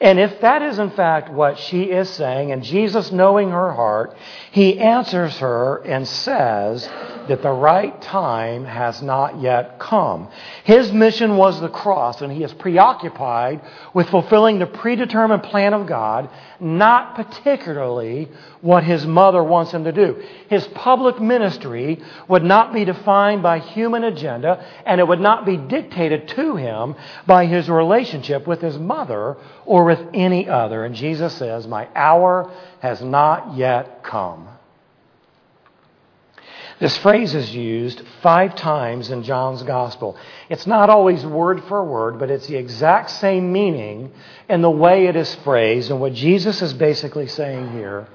And 0.00 0.18
if 0.18 0.40
that 0.40 0.62
is 0.62 0.78
in 0.78 0.90
fact 0.90 1.30
what 1.30 1.58
she 1.58 1.84
is 1.84 2.10
saying, 2.10 2.50
and 2.50 2.64
Jesus 2.64 3.12
knowing 3.12 3.50
her 3.50 3.72
heart, 3.72 4.16
he 4.50 4.78
answers 4.78 5.36
her 5.38 5.82
and 5.84 6.06
says 6.06 6.84
that 7.28 7.42
the 7.42 7.52
right 7.52 8.00
time 8.02 8.64
has 8.64 9.00
not 9.02 9.40
yet 9.40 9.78
come. 9.78 10.28
His 10.64 10.92
mission 10.92 11.36
was 11.36 11.60
the 11.60 11.68
cross, 11.68 12.22
and 12.22 12.32
he 12.32 12.42
is 12.42 12.52
preoccupied 12.54 13.62
with 13.94 14.08
fulfilling 14.10 14.58
the 14.58 14.66
predetermined 14.66 15.44
plan 15.44 15.74
of 15.74 15.86
God, 15.86 16.28
not 16.64 17.14
particularly 17.14 18.28
what 18.62 18.82
his 18.84 19.06
mother 19.06 19.44
wants 19.44 19.70
him 19.70 19.84
to 19.84 19.92
do. 19.92 20.22
His 20.48 20.66
public 20.68 21.20
ministry 21.20 22.02
would 22.26 22.42
not 22.42 22.72
be 22.72 22.86
defined 22.86 23.42
by 23.42 23.58
human 23.58 24.02
agenda, 24.02 24.64
and 24.86 24.98
it 24.98 25.06
would 25.06 25.20
not 25.20 25.44
be 25.44 25.58
dictated 25.58 26.28
to 26.28 26.56
him 26.56 26.96
by 27.26 27.44
his 27.44 27.68
relationship 27.68 28.46
with 28.46 28.62
his 28.62 28.78
mother 28.78 29.36
or 29.66 29.84
with 29.84 30.00
any 30.14 30.48
other. 30.48 30.84
And 30.84 30.94
Jesus 30.94 31.34
says, 31.34 31.66
My 31.66 31.86
hour 31.94 32.50
has 32.80 33.02
not 33.02 33.56
yet 33.56 34.02
come. 34.02 34.48
This 36.80 36.96
phrase 36.96 37.34
is 37.34 37.54
used 37.54 38.02
five 38.20 38.56
times 38.56 39.10
in 39.10 39.22
John's 39.22 39.62
Gospel. 39.62 40.16
It's 40.48 40.66
not 40.66 40.90
always 40.90 41.24
word 41.24 41.62
for 41.64 41.84
word, 41.84 42.18
but 42.18 42.30
it's 42.30 42.48
the 42.48 42.56
exact 42.56 43.10
same 43.10 43.52
meaning 43.52 44.12
in 44.48 44.60
the 44.60 44.70
way 44.70 45.06
it 45.06 45.14
is 45.14 45.34
phrased. 45.36 45.90
And 45.90 46.00
what 46.00 46.14
Jesus 46.14 46.62
is 46.62 46.72
basically 46.72 47.28
saying 47.28 47.70
here 47.72 48.08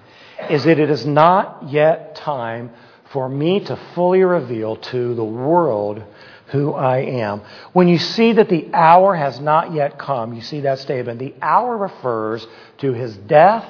is 0.50 0.65
that 0.65 0.78
it 0.78 0.89
is 0.89 1.06
not 1.06 1.69
yet 1.69 2.15
time 2.15 2.72
for 3.12 3.30
me 3.30 3.62
to 3.62 3.76
fully 3.95 4.24
reveal 4.24 4.76
to 4.76 5.15
the 5.15 5.24
world 5.24 6.04
who 6.48 6.74
I 6.74 7.00
am. 7.00 7.41
When 7.74 7.88
you 7.88 7.98
see 7.98 8.34
that 8.34 8.50
the 8.50 8.69
hour 8.74 9.15
has 9.15 9.39
not 9.39 9.74
yet 9.74 9.98
come, 9.98 10.34
you 10.34 10.41
see 10.41 10.62
that 10.62 10.80
statement. 10.80 11.19
The 11.19 11.36
hour 11.41 11.78
refers 11.78 12.45
to 12.80 12.93
his 12.93 13.15
death 13.15 13.65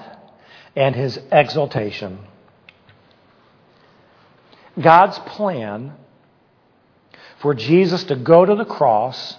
and 0.76 0.96
his 0.96 1.20
exaltation. 1.32 2.20
God's 4.82 5.20
plan 5.20 5.94
for 7.40 7.54
Jesus 7.54 8.04
to 8.06 8.16
go 8.16 8.46
to 8.46 8.56
the 8.56 8.66
cross, 8.66 9.38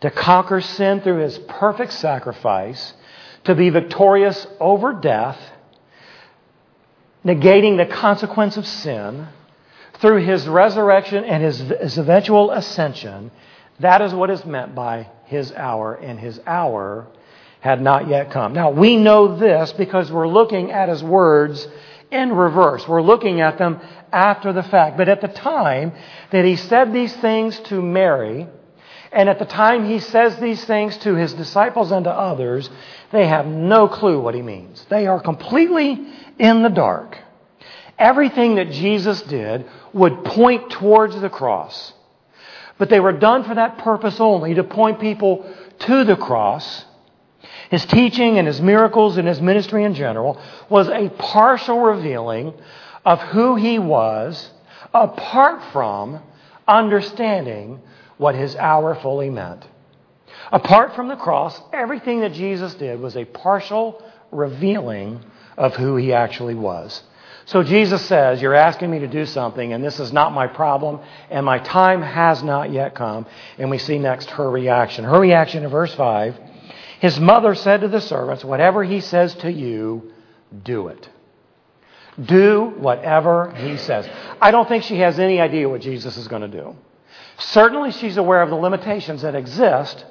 to 0.00 0.10
conquer 0.10 0.60
sin 0.60 1.00
through 1.00 1.18
his 1.18 1.38
perfect 1.38 1.92
sacrifice, 1.92 2.94
to 3.44 3.54
be 3.54 3.70
victorious 3.70 4.46
over 4.60 4.92
death, 4.92 5.38
negating 7.24 7.76
the 7.76 7.86
consequence 7.86 8.56
of 8.56 8.66
sin, 8.66 9.28
through 10.00 10.24
his 10.24 10.48
resurrection 10.48 11.24
and 11.24 11.42
his, 11.42 11.58
his 11.58 11.98
eventual 11.98 12.50
ascension, 12.50 13.30
that 13.78 14.02
is 14.02 14.12
what 14.12 14.30
is 14.30 14.44
meant 14.44 14.74
by 14.74 15.08
his 15.26 15.52
hour, 15.52 15.94
and 15.94 16.18
his 16.18 16.40
hour 16.46 17.06
had 17.60 17.80
not 17.80 18.08
yet 18.08 18.32
come. 18.32 18.52
Now, 18.52 18.70
we 18.70 18.96
know 18.96 19.36
this 19.36 19.72
because 19.72 20.10
we're 20.10 20.26
looking 20.26 20.72
at 20.72 20.88
his 20.88 21.02
words 21.02 21.68
in 22.12 22.32
reverse. 22.32 22.86
We're 22.86 23.02
looking 23.02 23.40
at 23.40 23.58
them 23.58 23.80
after 24.12 24.52
the 24.52 24.62
fact. 24.62 24.96
But 24.96 25.08
at 25.08 25.20
the 25.20 25.28
time 25.28 25.92
that 26.30 26.44
he 26.44 26.56
said 26.56 26.92
these 26.92 27.14
things 27.16 27.58
to 27.60 27.80
Mary, 27.82 28.46
And 29.12 29.28
at 29.28 29.38
the 29.38 29.44
time 29.44 29.84
he 29.84 29.98
says 29.98 30.36
these 30.38 30.64
things 30.64 30.96
to 30.98 31.14
his 31.14 31.34
disciples 31.34 31.92
and 31.92 32.04
to 32.04 32.10
others, 32.10 32.70
they 33.12 33.26
have 33.26 33.46
no 33.46 33.86
clue 33.86 34.18
what 34.18 34.34
he 34.34 34.40
means. 34.40 34.84
They 34.88 35.06
are 35.06 35.20
completely 35.20 36.06
in 36.38 36.62
the 36.62 36.70
dark. 36.70 37.18
Everything 37.98 38.54
that 38.54 38.70
Jesus 38.70 39.20
did 39.22 39.66
would 39.92 40.24
point 40.24 40.70
towards 40.70 41.20
the 41.20 41.28
cross. 41.28 41.92
But 42.78 42.88
they 42.88 43.00
were 43.00 43.12
done 43.12 43.44
for 43.44 43.54
that 43.54 43.78
purpose 43.78 44.18
only, 44.18 44.54
to 44.54 44.64
point 44.64 44.98
people 44.98 45.44
to 45.80 46.04
the 46.04 46.16
cross. 46.16 46.86
His 47.72 47.86
teaching 47.86 48.36
and 48.36 48.46
his 48.46 48.60
miracles 48.60 49.16
and 49.16 49.26
his 49.26 49.40
ministry 49.40 49.84
in 49.84 49.94
general 49.94 50.38
was 50.68 50.90
a 50.90 51.08
partial 51.08 51.80
revealing 51.80 52.52
of 53.02 53.18
who 53.22 53.56
he 53.56 53.78
was 53.78 54.50
apart 54.92 55.62
from 55.72 56.20
understanding 56.68 57.80
what 58.18 58.34
his 58.34 58.54
hour 58.56 58.94
fully 58.96 59.30
meant. 59.30 59.66
Apart 60.52 60.94
from 60.94 61.08
the 61.08 61.16
cross, 61.16 61.58
everything 61.72 62.20
that 62.20 62.34
Jesus 62.34 62.74
did 62.74 63.00
was 63.00 63.16
a 63.16 63.24
partial 63.24 64.04
revealing 64.30 65.24
of 65.56 65.74
who 65.74 65.96
he 65.96 66.12
actually 66.12 66.54
was. 66.54 67.02
So 67.46 67.62
Jesus 67.62 68.04
says, 68.04 68.42
You're 68.42 68.52
asking 68.52 68.90
me 68.90 68.98
to 68.98 69.08
do 69.08 69.24
something, 69.24 69.72
and 69.72 69.82
this 69.82 69.98
is 69.98 70.12
not 70.12 70.34
my 70.34 70.46
problem, 70.46 71.00
and 71.30 71.46
my 71.46 71.58
time 71.58 72.02
has 72.02 72.42
not 72.42 72.70
yet 72.70 72.94
come. 72.94 73.24
And 73.56 73.70
we 73.70 73.78
see 73.78 73.98
next 73.98 74.28
her 74.32 74.50
reaction. 74.50 75.06
Her 75.06 75.18
reaction 75.18 75.64
in 75.64 75.70
verse 75.70 75.94
5 75.94 76.51
His 77.02 77.18
mother 77.18 77.56
said 77.56 77.80
to 77.80 77.88
the 77.88 78.00
servants, 78.00 78.44
Whatever 78.44 78.84
he 78.84 79.00
says 79.00 79.34
to 79.36 79.50
you, 79.50 80.12
do 80.62 80.86
it. 80.86 81.08
Do 82.24 82.74
whatever 82.76 83.52
he 83.56 83.76
says. 83.76 84.08
I 84.40 84.52
don't 84.52 84.68
think 84.68 84.84
she 84.84 85.00
has 85.00 85.18
any 85.18 85.40
idea 85.40 85.68
what 85.68 85.80
Jesus 85.80 86.16
is 86.16 86.28
going 86.28 86.42
to 86.42 86.60
do. 86.62 86.76
Certainly, 87.38 87.90
she's 87.90 88.18
aware 88.18 88.40
of 88.40 88.50
the 88.50 88.54
limitations 88.54 89.22
that 89.22 89.34
exist, 89.34 90.04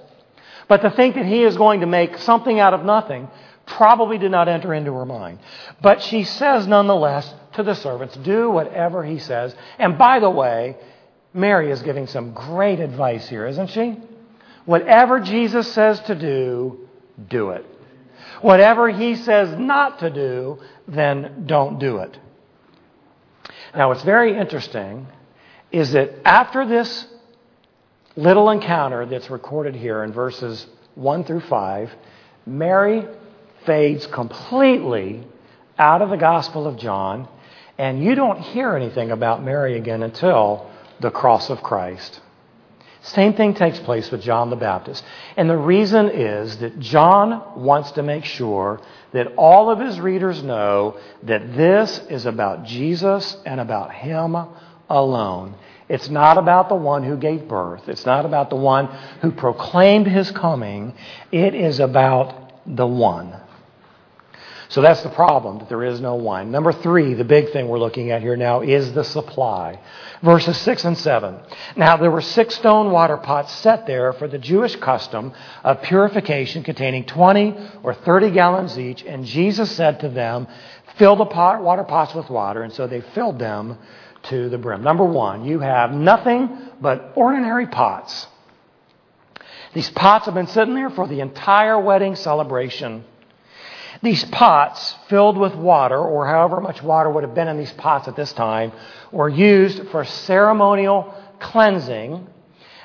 but 0.68 0.82
to 0.82 0.92
think 0.92 1.16
that 1.16 1.26
he 1.26 1.44
is 1.44 1.56
going 1.56 1.80
to 1.80 1.86
make 1.86 2.18
something 2.18 2.60
out 2.60 2.74
of 2.74 2.84
nothing 2.84 3.30
probably 3.66 4.18
did 4.18 4.32
not 4.32 4.50
enter 4.50 4.74
into 4.74 4.92
her 4.92 5.06
mind. 5.06 5.40
But 5.82 6.02
she 6.02 6.26
says 6.26 6.68
nonetheless 6.68 7.34
to 7.54 7.64
the 7.64 7.74
servants, 7.76 8.18
do 8.18 8.50
whatever 8.50 9.02
he 9.02 9.18
says. 9.18 9.56
And 9.80 9.98
by 9.98 10.20
the 10.20 10.30
way, 10.30 10.76
Mary 11.34 11.72
is 11.72 11.82
giving 11.84 12.08
some 12.08 12.34
great 12.34 12.82
advice 12.82 13.30
here, 13.30 13.48
isn't 13.48 13.68
she? 13.68 13.98
Whatever 14.66 15.20
Jesus 15.20 15.72
says 15.72 16.00
to 16.02 16.16
do, 16.16 16.81
do 17.30 17.52
it. 17.52 17.66
Whatever 18.42 18.90
he 18.90 19.16
says 19.16 19.58
not 19.58 20.00
to 20.00 20.10
do, 20.10 20.60
then 20.88 21.44
don't 21.46 21.80
do 21.80 21.98
it. 21.98 22.18
Now, 23.76 23.90
what's 23.90 24.04
very 24.04 24.38
interesting 24.38 25.08
is 25.72 25.94
that 25.94 26.12
after 26.26 26.66
this 26.66 27.08
little 28.16 28.50
encounter 28.50 29.06
that's 29.06 29.30
recorded 29.30 29.76
here 29.76 30.04
in 30.04 30.12
verses 30.12 30.66
1 30.96 31.24
through 31.24 31.42
5, 31.42 31.92
Mary 32.46 33.06
fades 33.66 34.06
completely 34.08 35.24
out 35.78 36.02
of 36.02 36.10
the 36.10 36.18
Gospel 36.18 36.68
of 36.68 36.78
John, 36.78 37.28
and 37.78 38.04
you 38.04 38.16
don't 38.16 38.40
hear 38.40 38.76
anything 38.76 39.12
about 39.12 39.44
Mary 39.44 39.78
again 39.78 40.04
until 40.04 40.70
the 41.00 41.12
cross 41.12 41.50
of 41.50 41.64
Christ. 41.64 42.20
Same 43.04 43.34
thing 43.34 43.56
takes 43.56 43.80
place 43.80 44.12
with 44.12 44.22
John 44.22 44.52
the 44.52 44.56
Baptist. 44.56 45.04
And 45.36 45.50
the 45.50 45.58
reason 45.58 46.10
is 46.10 46.58
that 46.58 46.80
John 46.80 47.64
wants 47.64 47.92
to 47.94 48.04
make 48.04 48.26
sure 48.26 48.80
that 49.12 49.34
all 49.38 49.72
of 49.72 49.80
his 49.80 50.00
readers 50.00 50.44
know 50.44 51.00
that 51.24 51.56
this 51.56 52.00
is 52.10 52.28
about 52.28 52.66
Jesus 52.66 53.36
and 53.44 53.60
about 53.60 53.92
him 53.92 54.38
alone. 54.88 55.56
It's 55.90 56.10
not 56.10 56.38
about 56.38 56.70
the 56.70 56.76
one 56.76 57.04
who 57.04 57.18
gave 57.18 57.48
birth. 57.48 57.90
It's 57.90 58.06
not 58.06 58.26
about 58.26 58.52
the 58.52 58.56
one 58.56 58.86
who 59.22 59.32
proclaimed 59.32 60.06
his 60.06 60.30
coming. 60.30 60.94
It 61.32 61.56
is 61.56 61.80
about 61.80 62.54
the 62.68 62.88
one. 62.88 63.41
So 64.72 64.80
that's 64.80 65.04
the 65.04 65.10
problem, 65.10 65.60
that 65.60 65.68
there 65.68 65.84
is 65.84 66.00
no 66.00 66.16
wine. 66.16 66.50
Number 66.50 66.72
three, 66.72 67.14
the 67.14 67.26
big 67.26 67.52
thing 67.52 67.68
we're 67.68 67.78
looking 67.78 68.12
at 68.12 68.22
here 68.22 68.38
now 68.38 68.62
is 68.62 68.94
the 68.94 69.04
supply. 69.04 69.78
Verses 70.24 70.56
6 70.60 70.86
and 70.86 70.98
7. 70.98 71.40
Now 71.76 71.98
there 71.98 72.10
were 72.10 72.22
six 72.22 72.56
stone 72.56 72.90
water 72.90 73.18
pots 73.18 73.52
set 73.52 73.86
there 73.86 74.14
for 74.14 74.30
the 74.30 74.38
Jewish 74.38 74.78
custom 74.78 75.34
of 75.66 75.82
purification 75.82 76.64
containing 76.64 77.04
20 77.04 77.54
or 77.84 77.94
30 77.94 78.32
gallons 78.32 78.80
each, 78.80 79.04
and 79.04 79.26
Jesus 79.26 79.70
said 79.76 80.00
to 80.00 80.10
them, 80.10 80.48
Fill 80.96 81.18
the 81.18 81.26
pot, 81.26 81.62
water 81.62 81.84
pots 81.84 82.16
with 82.16 82.30
water, 82.30 82.64
and 82.64 82.72
so 82.72 82.88
they 82.88 83.02
filled 83.14 83.40
them 83.40 83.78
to 84.24 84.48
the 84.48 84.58
brim. 84.58 84.84
Number 84.84 85.04
one, 85.04 85.44
you 85.44 85.60
have 85.60 85.92
nothing 85.92 86.50
but 86.80 87.12
ordinary 87.18 87.68
pots. 87.68 88.26
These 89.74 89.90
pots 89.90 90.28
have 90.28 90.34
been 90.34 90.48
sitting 90.48 90.76
there 90.76 90.92
for 90.92 91.10
the 91.10 91.20
entire 91.20 91.78
wedding 91.78 92.16
celebration. 92.16 93.04
These 94.04 94.26
pots 94.26 94.96
filled 95.10 95.38
with 95.38 95.54
water, 95.54 96.00
or 96.00 96.26
however 96.26 96.60
much 96.60 96.82
water 96.82 97.10
would 97.10 97.24
have 97.24 97.36
been 97.36 97.48
in 97.48 97.58
these 97.58 97.74
pots 97.74 98.08
at 98.08 98.16
this 98.16 98.34
time, 98.34 98.72
were 99.12 99.30
used 99.30 99.90
for 99.90 100.04
ceremonial 100.04 101.14
cleansing, 101.40 102.28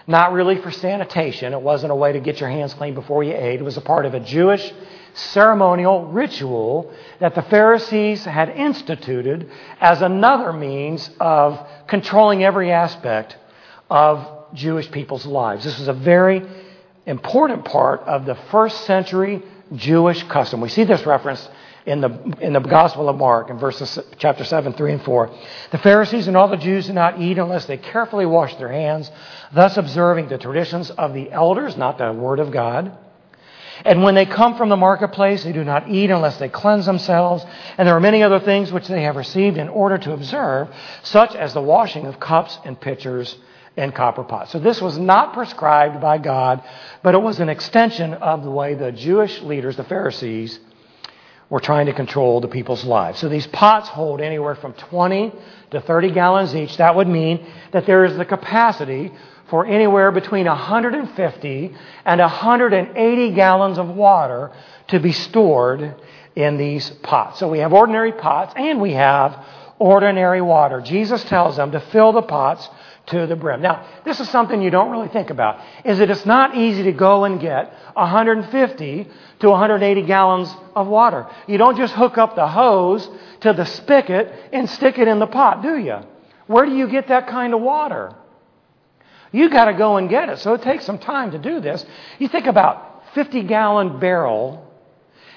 not 0.06 0.32
really 0.32 0.60
for 0.60 0.70
sanitation. 0.70 1.54
It 1.54 1.62
wasn't 1.62 1.92
a 1.92 1.94
way 1.94 2.12
to 2.12 2.20
get 2.20 2.38
your 2.38 2.50
hands 2.50 2.74
clean 2.74 2.94
before 2.94 3.24
you 3.24 3.34
ate. 3.34 3.60
It 3.60 3.64
was 3.64 3.78
a 3.78 3.82
part 3.82 4.04
of 4.04 4.12
a 4.12 4.20
Jewish 4.20 4.72
ceremonial 5.14 6.06
ritual 6.08 6.92
that 7.20 7.34
the 7.34 7.42
Pharisees 7.42 8.24
had 8.26 8.50
instituted 8.50 9.50
as 9.80 10.02
another 10.02 10.52
means 10.52 11.10
of 11.18 11.58
controlling 11.86 12.44
every 12.44 12.70
aspect 12.70 13.38
of 13.88 14.52
Jewish 14.52 14.90
people's 14.90 15.24
lives. 15.24 15.64
This 15.64 15.78
was 15.78 15.88
a 15.88 15.94
very 15.94 16.42
important 17.06 17.64
part 17.64 18.00
of 18.02 18.26
the 18.26 18.34
first 18.50 18.84
century 18.84 19.42
Jewish 19.74 20.22
custom. 20.24 20.60
We 20.60 20.68
see 20.68 20.84
this 20.84 21.04
reference 21.06 21.48
in 21.86 22.00
the, 22.00 22.36
in 22.40 22.52
the 22.52 22.60
Gospel 22.60 23.08
of 23.08 23.16
Mark 23.16 23.48
in 23.50 23.58
verses 23.58 23.98
chapter 24.18 24.44
7, 24.44 24.72
3 24.72 24.92
and 24.92 25.02
4. 25.02 25.30
The 25.70 25.78
Pharisees 25.78 26.28
and 26.28 26.36
all 26.36 26.48
the 26.48 26.56
Jews 26.56 26.86
do 26.86 26.92
not 26.92 27.20
eat 27.20 27.38
unless 27.38 27.66
they 27.66 27.76
carefully 27.76 28.26
wash 28.26 28.54
their 28.56 28.72
hands, 28.72 29.10
thus 29.52 29.76
observing 29.76 30.28
the 30.28 30.38
traditions 30.38 30.90
of 30.90 31.14
the 31.14 31.30
elders, 31.30 31.76
not 31.76 31.98
the 31.98 32.12
word 32.12 32.40
of 32.40 32.50
God. 32.50 32.96
And 33.84 34.02
when 34.02 34.14
they 34.14 34.26
come 34.26 34.56
from 34.56 34.68
the 34.68 34.76
marketplace, 34.76 35.44
they 35.44 35.52
do 35.52 35.62
not 35.62 35.88
eat 35.88 36.10
unless 36.10 36.38
they 36.38 36.48
cleanse 36.48 36.86
themselves. 36.86 37.44
And 37.76 37.86
there 37.86 37.94
are 37.94 38.00
many 38.00 38.22
other 38.22 38.40
things 38.40 38.72
which 38.72 38.88
they 38.88 39.02
have 39.02 39.16
received 39.16 39.58
in 39.58 39.68
order 39.68 39.98
to 39.98 40.12
observe, 40.12 40.68
such 41.02 41.34
as 41.34 41.52
the 41.52 41.60
washing 41.60 42.06
of 42.06 42.18
cups 42.18 42.58
and 42.64 42.80
pitchers 42.80 43.36
and 43.76 43.94
copper 43.94 44.24
pots. 44.24 44.52
So 44.52 44.58
this 44.58 44.80
was 44.80 44.98
not 44.98 45.34
prescribed 45.34 46.00
by 46.00 46.18
God, 46.18 46.62
but 47.02 47.14
it 47.14 47.22
was 47.22 47.40
an 47.40 47.48
extension 47.48 48.14
of 48.14 48.42
the 48.42 48.50
way 48.50 48.74
the 48.74 48.92
Jewish 48.92 49.42
leaders, 49.42 49.76
the 49.76 49.84
Pharisees, 49.84 50.58
were 51.48 51.60
trying 51.60 51.86
to 51.86 51.92
control 51.92 52.40
the 52.40 52.48
people's 52.48 52.84
lives. 52.84 53.20
So 53.20 53.28
these 53.28 53.46
pots 53.46 53.88
hold 53.88 54.20
anywhere 54.20 54.56
from 54.56 54.72
20 54.72 55.32
to 55.70 55.80
30 55.80 56.10
gallons 56.12 56.54
each. 56.56 56.76
That 56.78 56.96
would 56.96 57.06
mean 57.06 57.46
that 57.72 57.86
there 57.86 58.04
is 58.04 58.16
the 58.16 58.24
capacity 58.24 59.12
for 59.48 59.64
anywhere 59.64 60.10
between 60.10 60.46
150 60.46 61.76
and 62.04 62.20
180 62.20 63.30
gallons 63.32 63.78
of 63.78 63.88
water 63.88 64.50
to 64.88 64.98
be 64.98 65.12
stored 65.12 65.94
in 66.34 66.56
these 66.56 66.90
pots. 67.02 67.38
So 67.38 67.48
we 67.48 67.60
have 67.60 67.72
ordinary 67.72 68.12
pots 68.12 68.54
and 68.56 68.80
we 68.80 68.94
have 68.94 69.44
ordinary 69.78 70.40
water. 70.40 70.80
Jesus 70.80 71.22
tells 71.24 71.56
them 71.56 71.70
to 71.72 71.80
fill 71.80 72.12
the 72.12 72.22
pots 72.22 72.68
to 73.06 73.26
the 73.26 73.36
brim. 73.36 73.62
Now, 73.62 73.86
this 74.04 74.20
is 74.20 74.28
something 74.28 74.60
you 74.60 74.70
don't 74.70 74.90
really 74.90 75.08
think 75.08 75.30
about, 75.30 75.60
is 75.84 75.98
that 75.98 76.10
it's 76.10 76.26
not 76.26 76.56
easy 76.56 76.82
to 76.84 76.92
go 76.92 77.24
and 77.24 77.40
get 77.40 77.72
150 77.94 79.08
to 79.40 79.48
180 79.48 80.02
gallons 80.02 80.54
of 80.74 80.86
water. 80.88 81.26
You 81.46 81.58
don't 81.58 81.76
just 81.76 81.94
hook 81.94 82.18
up 82.18 82.34
the 82.34 82.48
hose 82.48 83.08
to 83.40 83.52
the 83.52 83.64
spigot 83.64 84.32
and 84.52 84.68
stick 84.68 84.98
it 84.98 85.08
in 85.08 85.18
the 85.18 85.26
pot, 85.26 85.62
do 85.62 85.78
you? 85.78 86.00
Where 86.46 86.66
do 86.66 86.74
you 86.74 86.88
get 86.88 87.08
that 87.08 87.28
kind 87.28 87.54
of 87.54 87.60
water? 87.60 88.14
You 89.32 89.50
got 89.50 89.66
to 89.66 89.74
go 89.74 89.96
and 89.96 90.08
get 90.08 90.28
it. 90.28 90.38
So 90.38 90.54
it 90.54 90.62
takes 90.62 90.84
some 90.84 90.98
time 90.98 91.32
to 91.32 91.38
do 91.38 91.60
this. 91.60 91.84
You 92.18 92.28
think 92.28 92.46
about 92.46 93.02
50 93.14 93.42
gallon 93.44 94.00
barrel 94.00 94.62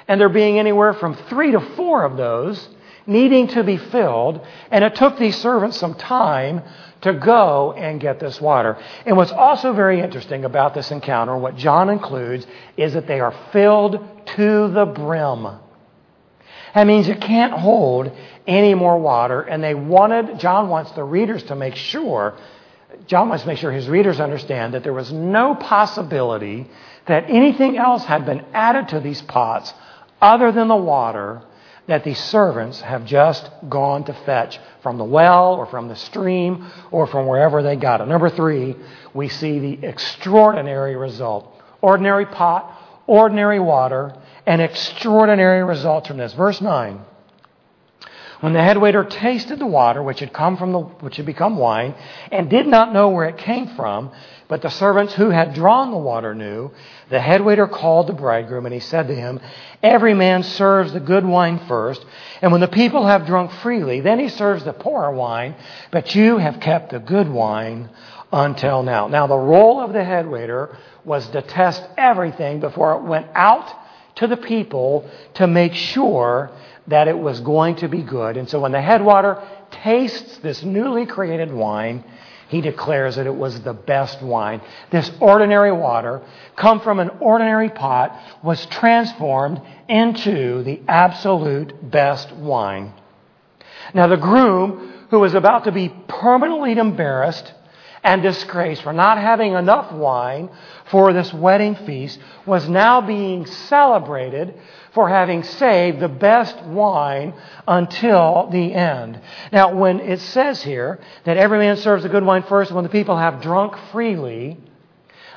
and 0.08 0.20
there 0.20 0.30
being 0.30 0.58
anywhere 0.58 0.94
from 0.94 1.16
3 1.16 1.52
to 1.52 1.60
4 1.60 2.04
of 2.04 2.18
those 2.18 2.68
needing 3.06 3.48
to 3.48 3.64
be 3.64 3.78
filled, 3.78 4.46
and 4.70 4.84
it 4.84 4.96
took 4.96 5.18
these 5.18 5.36
servants 5.36 5.78
some 5.78 5.96
time 5.96 6.62
to 7.02 7.14
go 7.14 7.74
and 7.74 8.00
get 8.00 8.20
this 8.20 8.42
water. 8.42 8.78
And 9.06 9.16
what's 9.16 9.32
also 9.32 9.74
very 9.74 10.02
interesting 10.02 10.46
about 10.46 10.74
this 10.74 10.92
encounter, 10.92 11.38
what 11.38 11.56
John 11.56 11.90
includes, 11.90 12.46
is 12.76 12.94
that 12.94 13.08
they 13.08 13.20
are 13.20 13.34
filled 13.52 14.06
to 14.36 14.68
the 14.70 14.86
brim. 14.86 15.48
That 16.76 16.86
means 16.86 17.08
it 17.08 17.22
can't 17.22 17.54
hold 17.54 18.12
any 18.46 18.74
more 18.74 19.00
water, 19.00 19.42
and 19.42 19.64
they 19.64 19.74
wanted, 19.74 20.40
John 20.40 20.70
wants 20.70 20.92
the 20.92 21.04
readers 21.04 21.44
to 21.44 21.56
make 21.56 21.76
sure, 21.76 22.36
John 23.08 23.30
wants 23.30 23.44
to 23.44 23.48
make 23.48 23.60
sure 23.60 23.72
his 23.72 23.88
readers 23.88 24.20
understand 24.20 24.74
that 24.74 24.84
there 24.84 24.94
was 24.94 25.12
no 25.12 25.56
possibility 25.56 26.68
that 27.08 27.26
anything 27.30 27.78
else 27.78 28.04
had 28.04 28.26
been 28.26 28.46
added 28.54 28.90
to 28.90 29.00
these 29.00 29.22
pots 29.22 29.74
other 30.22 30.52
than 30.52 30.68
the 30.68 30.76
water 30.76 31.42
that 31.90 32.04
these 32.04 32.20
servants 32.20 32.82
have 32.82 33.04
just 33.06 33.50
gone 33.68 34.04
to 34.04 34.14
fetch 34.14 34.60
from 34.82 34.98
the 34.98 35.04
well 35.04 35.56
or 35.56 35.66
from 35.66 35.88
the 35.88 35.96
stream 35.96 36.68
or 36.92 37.08
from 37.08 37.26
wherever 37.26 37.64
they 37.64 37.76
got 37.76 38.00
it. 38.00 38.08
Number 38.08 38.30
three, 38.30 38.76
we 39.14 39.28
see 39.28 39.60
the 39.60 39.88
extraordinary 39.88 40.96
result. 40.96 41.52
Ordinary 41.82 42.28
pot, 42.28 42.80
ordinary 43.08 43.60
water, 43.60 44.16
and 44.46 44.62
extraordinary 44.62 45.64
results 45.64 46.08
from 46.08 46.18
this. 46.18 46.34
Verse 46.34 46.62
9. 46.62 47.02
When 48.42 48.54
the 48.54 48.62
head 48.62 48.78
waiter 48.78 49.04
tasted 49.04 49.60
the 49.60 49.66
water 49.66 50.02
which 50.02 50.20
had 50.20 50.32
come 50.32 50.58
from 50.58 50.72
the 50.72 50.80
which 50.80 51.18
had 51.18 51.26
become 51.26 51.58
wine, 51.58 51.96
and 52.32 52.50
did 52.50 52.68
not 52.68 52.94
know 52.94 53.10
where 53.10 53.28
it 53.28 53.38
came 53.38 53.68
from, 53.76 54.12
but 54.50 54.64
the 54.64 54.70
servants 54.70 55.14
who 55.14 55.30
had 55.30 55.54
drawn 55.54 55.92
the 55.92 55.98
water 55.98 56.34
knew, 56.34 56.72
the 57.10 57.22
head 57.22 57.46
waiter 57.46 57.68
called 57.68 58.08
the 58.08 58.14
bridegroom, 58.14 58.66
and 58.66 58.74
he 58.74 58.80
said 58.80 59.08
to 59.08 59.16
him, 59.16 59.40
Every 59.84 60.16
man 60.16 60.42
serves 60.42 60.92
the 60.92 61.00
good 61.00 61.24
wine 61.24 61.60
first, 61.68 62.04
and 62.42 62.52
when 62.52 62.60
the 62.60 62.68
people 62.68 63.06
have 63.06 63.28
drunk 63.28 63.52
freely, 63.52 64.02
then 64.02 64.18
he 64.20 64.28
serves 64.28 64.66
the 64.66 64.74
poorer 64.74 65.14
wine, 65.14 65.56
but 65.92 66.16
you 66.16 66.40
have 66.40 66.60
kept 66.60 66.90
the 66.92 67.00
good 67.00 67.30
wine 67.30 67.92
until 68.34 68.82
now. 68.82 69.08
Now, 69.08 69.28
the 69.28 69.38
role 69.38 69.80
of 69.80 69.94
the 69.94 70.04
head 70.04 70.28
waiter 70.28 70.76
was 71.06 71.28
to 71.30 71.44
test 71.44 71.84
everything 71.96 72.60
before 72.60 72.96
it 72.96 73.04
went 73.04 73.28
out 73.36 73.72
to 74.16 74.26
the 74.26 74.38
people 74.38 75.08
to 75.36 75.46
make 75.46 75.76
sure 75.76 76.50
that 76.88 77.08
it 77.08 77.18
was 77.18 77.40
going 77.42 77.76
to 77.78 77.88
be 77.88 78.02
good. 78.02 78.36
And 78.36 78.50
so 78.50 78.60
when 78.60 78.72
the 78.72 78.82
head 78.82 79.06
waiter 79.06 79.48
tastes 79.70 80.40
this 80.40 80.64
newly 80.64 81.06
created 81.06 81.54
wine, 81.54 82.04
he 82.50 82.62
declares 82.62 83.16
that 83.16 83.28
it 83.28 83.36
was 83.36 83.62
the 83.62 83.74
best 83.74 84.22
wine. 84.22 84.62
This 84.92 85.10
ordinary 85.22 85.72
water, 85.72 86.22
come 86.56 86.82
from 86.82 87.00
an 87.00 87.10
ordinary 87.22 87.70
pot, 87.70 88.20
was 88.44 88.66
transformed 88.66 89.62
into 89.88 90.64
the 90.64 90.82
absolute 90.88 91.92
best 91.92 92.32
wine. 92.32 92.92
Now, 93.94 94.08
the 94.08 94.18
groom, 94.18 95.06
who 95.12 95.20
was 95.20 95.36
about 95.36 95.66
to 95.66 95.72
be 95.72 95.94
permanently 96.08 96.74
embarrassed 96.74 97.54
and 98.04 98.22
disgrace 98.22 98.80
for 98.80 98.94
not 98.94 99.18
having 99.18 99.54
enough 99.54 99.92
wine 99.92 100.50
for 100.86 101.14
this 101.14 101.34
wedding 101.34 101.76
feast, 101.76 102.20
was 102.46 102.68
now 102.70 103.02
being 103.02 103.46
celebrated 103.46 104.54
for 104.94 105.10
having 105.10 105.44
saved 105.44 106.00
the 106.00 106.08
best 106.08 106.62
wine 106.64 107.34
until 107.68 108.50
the 108.52 108.74
end. 108.74 109.20
Now, 109.52 109.76
when 109.76 110.00
it 110.00 110.20
says 110.20 110.64
here 110.64 111.00
that 111.26 111.38
every 111.38 111.60
man 111.60 111.78
serves 111.78 112.04
the 112.04 112.10
good 112.10 112.24
wine 112.24 112.44
first, 112.44 112.72
when 112.72 112.84
the 112.84 112.90
people 112.90 113.18
have 113.18 113.42
drunk 113.42 113.76
freely, 113.92 114.58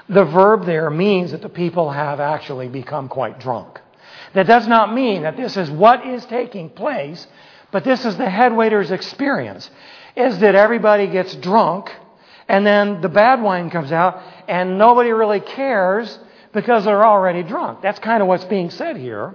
the 0.08 0.24
verb 0.24 0.64
there 0.64 0.90
means 0.90 1.32
that 1.32 1.42
the 1.42 1.48
people 1.48 1.90
have 1.90 2.20
actually 2.20 2.68
become 2.68 3.08
quite 3.08 3.38
drunk. 3.40 3.80
That 4.34 4.46
does 4.46 4.66
not 4.66 4.94
mean 4.94 5.22
that 5.22 5.36
this 5.36 5.56
is 5.56 5.70
what 5.70 6.06
is 6.06 6.24
taking 6.26 6.70
place, 6.70 7.26
but 7.70 7.84
this 7.84 8.04
is 8.04 8.16
the 8.16 8.28
head 8.28 8.54
waiter's 8.54 8.90
experience, 8.90 9.70
is 10.16 10.38
that 10.38 10.54
everybody 10.54 11.06
gets 11.06 11.34
drunk 11.36 11.90
and 12.48 12.66
then 12.66 13.00
the 13.00 13.08
bad 13.08 13.42
wine 13.42 13.70
comes 13.70 13.92
out 13.92 14.22
and 14.48 14.78
nobody 14.78 15.10
really 15.10 15.40
cares 15.40 16.18
because 16.52 16.84
they're 16.84 17.04
already 17.04 17.42
drunk. 17.42 17.82
That's 17.82 17.98
kind 17.98 18.22
of 18.22 18.28
what's 18.28 18.44
being 18.44 18.70
said 18.70 18.96
here. 18.96 19.34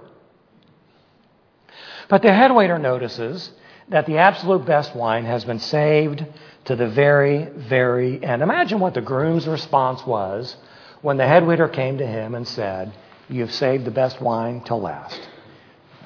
But 2.08 2.22
the 2.22 2.32
head 2.32 2.54
waiter 2.54 2.78
notices 2.78 3.50
that 3.88 4.06
the 4.06 4.18
absolute 4.18 4.64
best 4.64 4.94
wine 4.94 5.24
has 5.24 5.44
been 5.44 5.58
saved 5.58 6.24
to 6.66 6.76
the 6.76 6.88
very, 6.88 7.44
very 7.44 8.22
end. 8.22 8.42
Imagine 8.42 8.80
what 8.80 8.94
the 8.94 9.00
groom's 9.00 9.46
response 9.46 10.06
was 10.06 10.56
when 11.02 11.16
the 11.16 11.26
head 11.26 11.46
waiter 11.46 11.68
came 11.68 11.98
to 11.98 12.06
him 12.06 12.34
and 12.34 12.46
said, 12.46 12.92
You've 13.30 13.52
saved 13.52 13.84
the 13.84 13.90
best 13.90 14.22
wine 14.22 14.62
till 14.62 14.80
last. 14.80 15.27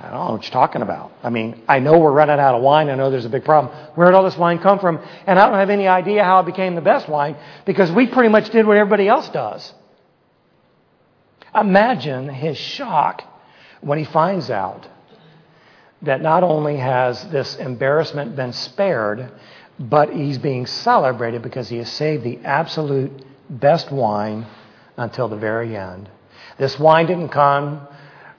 I 0.03 0.11
don't 0.11 0.27
know 0.27 0.33
what 0.33 0.43
you're 0.43 0.53
talking 0.53 0.83
about. 0.83 1.13
I 1.23 1.31
mean, 1.31 1.63
I 1.69 1.79
know 1.79 1.97
we're 2.01 2.11
running 2.11 2.41
out 2.41 2.57
of 2.57 2.63
wine. 2.63 2.91
I 2.91 2.97
know 2.97 3.09
there's 3.09 3.25
a 3.25 3.31
big 3.31 3.45
problem. 3.45 3.73
Where 3.95 4.09
did 4.09 4.17
all 4.17 4.25
this 4.25 4.37
wine 4.37 4.59
come 4.59 4.81
from? 4.81 5.01
And 5.29 5.39
I 5.39 5.47
don't 5.47 5.59
have 5.59 5.71
any 5.71 5.87
idea 5.87 6.25
how 6.25 6.41
it 6.41 6.47
became 6.47 6.75
the 6.75 6.81
best 6.81 7.09
wine 7.09 7.37
because 7.67 7.91
we 7.93 8.09
pretty 8.09 8.29
much 8.29 8.51
did 8.51 8.67
what 8.67 8.77
everybody 8.77 9.07
else 9.07 9.29
does. 9.29 9.73
Imagine 11.55 12.29
his 12.29 12.59
shock 12.59 13.23
when 13.81 13.97
he 13.97 14.05
finds 14.05 14.51
out 14.51 14.89
that 16.03 16.21
not 16.21 16.43
only 16.43 16.79
has 16.79 17.23
this 17.29 17.55
embarrassment 17.55 18.35
been 18.35 18.53
spared, 18.53 19.31
but 19.79 20.13
he's 20.13 20.39
being 20.39 20.67
celebrated 20.67 21.43
because 21.43 21.69
he 21.69 21.77
has 21.77 21.91
saved 21.93 22.25
the 22.25 22.41
absolute 22.41 23.25
best 23.49 23.93
wine 23.93 24.47
until 24.97 25.29
the 25.29 25.37
very 25.37 25.77
end. 25.77 26.11
This 26.59 26.77
wine 26.77 27.07
didn't 27.07 27.29
come 27.29 27.87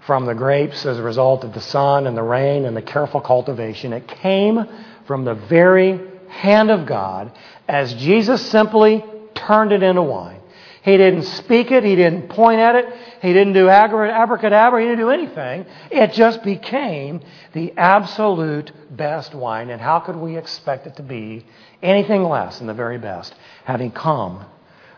from 0.06 0.26
the 0.26 0.34
grapes 0.34 0.86
as 0.86 1.00
a 1.00 1.04
result 1.04 1.44
of 1.44 1.54
the 1.54 1.62
sun 1.62 2.08
and 2.08 2.18
the 2.18 2.24
rain 2.24 2.66
and 2.66 2.76
the 2.76 2.82
careful 2.82 3.22
cultivation. 3.22 3.94
It 3.94 4.08
came 4.08 4.66
from 5.08 5.24
the 5.26 5.36
very 5.36 6.00
hand 6.30 6.72
of 6.72 6.86
God 6.86 7.32
as 7.68 7.94
Jesus 7.94 8.46
simply 8.50 9.04
turned 9.34 9.72
it 9.72 9.84
into 9.84 10.02
wine. 10.02 10.40
He 10.84 10.98
didn't 10.98 11.24
speak 11.24 11.72
it. 11.72 11.86
He 11.86 11.96
didn't 11.96 12.28
point 12.28 12.60
at 12.60 12.76
it. 12.76 12.94
He 13.22 13.32
didn't 13.32 13.54
do 13.54 13.70
abracadabra. 13.70 14.82
He 14.82 14.88
didn't 14.88 15.00
do 15.00 15.12
anything. 15.12 15.66
It 15.90 16.12
just 16.12 16.44
became 16.44 17.22
the 17.54 17.74
absolute 17.78 18.74
best 18.92 19.34
wine. 19.34 19.70
And 19.70 19.80
how 19.80 20.02
could 20.02 20.18
we 20.18 20.36
expect 20.36 20.86
it 20.86 20.98
to 20.98 21.04
be 21.04 21.46
anything 21.82 22.24
less 22.24 22.58
than 22.58 22.68
the 22.68 22.74
very 22.74 22.98
best, 22.98 23.34
having 23.64 23.92
come 23.92 24.46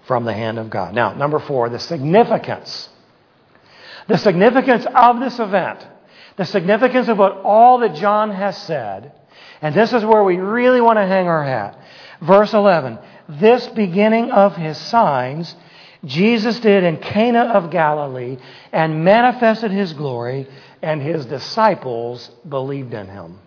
from 0.07 0.25
the 0.25 0.33
hand 0.33 0.57
of 0.57 0.71
God? 0.71 0.95
Now, 0.95 1.13
number 1.13 1.37
four, 1.37 1.69
the 1.69 1.77
significance 1.77 2.89
the 4.07 4.17
significance 4.17 4.85
of 4.93 5.19
this 5.19 5.39
event, 5.39 5.85
the 6.37 6.45
significance 6.45 7.07
of 7.07 7.17
what 7.17 7.37
all 7.43 7.79
that 7.79 7.95
John 7.95 8.31
has 8.31 8.57
said, 8.63 9.11
and 9.61 9.73
this 9.73 9.93
is 9.93 10.03
where 10.03 10.23
we 10.23 10.37
really 10.37 10.81
want 10.81 10.97
to 10.97 11.05
hang 11.05 11.27
our 11.27 11.43
hat. 11.43 11.79
Verse 12.21 12.53
11 12.53 12.99
This 13.29 13.67
beginning 13.67 14.31
of 14.31 14.55
his 14.55 14.77
signs 14.77 15.55
Jesus 16.05 16.59
did 16.59 16.83
in 16.83 16.97
Cana 16.97 17.45
of 17.45 17.71
Galilee 17.71 18.37
and 18.71 19.03
manifested 19.03 19.71
his 19.71 19.93
glory, 19.93 20.47
and 20.81 21.01
his 21.01 21.25
disciples 21.25 22.29
believed 22.47 22.93
in 22.93 23.07
him. 23.07 23.39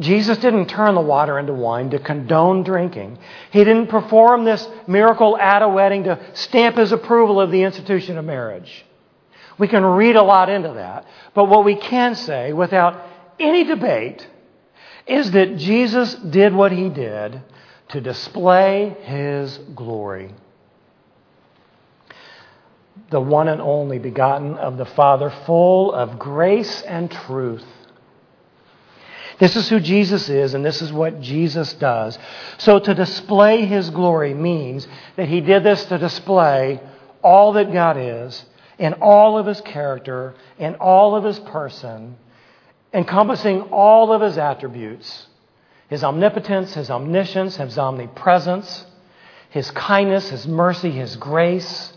Jesus 0.00 0.38
didn't 0.38 0.66
turn 0.66 0.96
the 0.96 1.00
water 1.00 1.38
into 1.38 1.52
wine 1.52 1.90
to 1.90 2.00
condone 2.00 2.64
drinking. 2.64 3.18
He 3.52 3.60
didn't 3.60 3.86
perform 3.86 4.44
this 4.44 4.68
miracle 4.88 5.38
at 5.38 5.62
a 5.62 5.68
wedding 5.68 6.04
to 6.04 6.20
stamp 6.34 6.76
his 6.76 6.90
approval 6.90 7.40
of 7.40 7.52
the 7.52 7.62
institution 7.62 8.18
of 8.18 8.24
marriage. 8.24 8.84
We 9.56 9.68
can 9.68 9.84
read 9.84 10.16
a 10.16 10.22
lot 10.22 10.48
into 10.48 10.72
that. 10.74 11.06
But 11.32 11.44
what 11.44 11.64
we 11.64 11.76
can 11.76 12.16
say 12.16 12.52
without 12.52 13.00
any 13.38 13.62
debate 13.62 14.26
is 15.06 15.30
that 15.30 15.58
Jesus 15.58 16.14
did 16.14 16.54
what 16.54 16.72
he 16.72 16.88
did 16.88 17.40
to 17.90 18.00
display 18.00 18.96
his 19.02 19.56
glory. 19.76 20.34
The 23.10 23.20
one 23.20 23.48
and 23.48 23.60
only 23.60 23.98
begotten 23.98 24.54
of 24.56 24.76
the 24.76 24.86
Father, 24.86 25.30
full 25.46 25.92
of 25.92 26.18
grace 26.18 26.82
and 26.82 27.10
truth. 27.10 27.64
This 29.38 29.56
is 29.56 29.68
who 29.68 29.80
Jesus 29.80 30.28
is, 30.28 30.54
and 30.54 30.64
this 30.64 30.80
is 30.80 30.92
what 30.92 31.20
Jesus 31.20 31.72
does. 31.74 32.18
So 32.58 32.78
to 32.78 32.94
display 32.94 33.66
his 33.66 33.90
glory 33.90 34.34
means 34.34 34.86
that 35.16 35.28
he 35.28 35.40
did 35.40 35.64
this 35.64 35.84
to 35.86 35.98
display 35.98 36.80
all 37.22 37.52
that 37.54 37.72
God 37.72 37.96
is 37.98 38.44
in 38.78 38.94
all 38.94 39.38
of 39.38 39.46
his 39.46 39.60
character, 39.60 40.34
in 40.58 40.76
all 40.76 41.16
of 41.16 41.24
his 41.24 41.38
person, 41.38 42.16
encompassing 42.92 43.62
all 43.62 44.12
of 44.12 44.20
his 44.20 44.38
attributes 44.38 45.26
his 45.88 46.02
omnipotence, 46.02 46.74
his 46.74 46.90
omniscience, 46.90 47.56
his 47.56 47.78
omnipresence, 47.78 48.86
his 49.50 49.70
kindness, 49.70 50.30
his 50.30 50.46
mercy, 50.46 50.90
his 50.90 51.16
grace. 51.16 51.92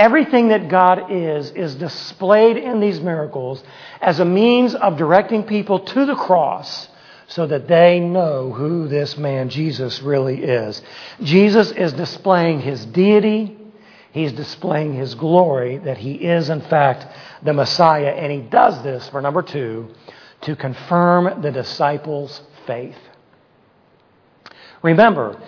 Everything 0.00 0.48
that 0.48 0.70
God 0.70 1.12
is, 1.12 1.50
is 1.50 1.74
displayed 1.74 2.56
in 2.56 2.80
these 2.80 3.02
miracles 3.02 3.62
as 4.00 4.18
a 4.18 4.24
means 4.24 4.74
of 4.74 4.96
directing 4.96 5.42
people 5.42 5.80
to 5.80 6.06
the 6.06 6.14
cross 6.14 6.88
so 7.26 7.46
that 7.46 7.68
they 7.68 8.00
know 8.00 8.50
who 8.50 8.88
this 8.88 9.18
man 9.18 9.50
Jesus 9.50 10.00
really 10.00 10.42
is. 10.42 10.80
Jesus 11.22 11.70
is 11.72 11.92
displaying 11.92 12.60
his 12.60 12.82
deity. 12.86 13.58
He's 14.12 14.32
displaying 14.32 14.94
his 14.94 15.14
glory 15.14 15.76
that 15.76 15.98
he 15.98 16.14
is, 16.14 16.48
in 16.48 16.62
fact, 16.62 17.06
the 17.42 17.52
Messiah. 17.52 18.14
And 18.16 18.32
he 18.32 18.40
does 18.40 18.82
this, 18.82 19.06
for 19.10 19.20
number 19.20 19.42
two, 19.42 19.94
to 20.40 20.56
confirm 20.56 21.42
the 21.42 21.52
disciples' 21.52 22.40
faith. 22.66 22.96
Remember, 24.82 25.38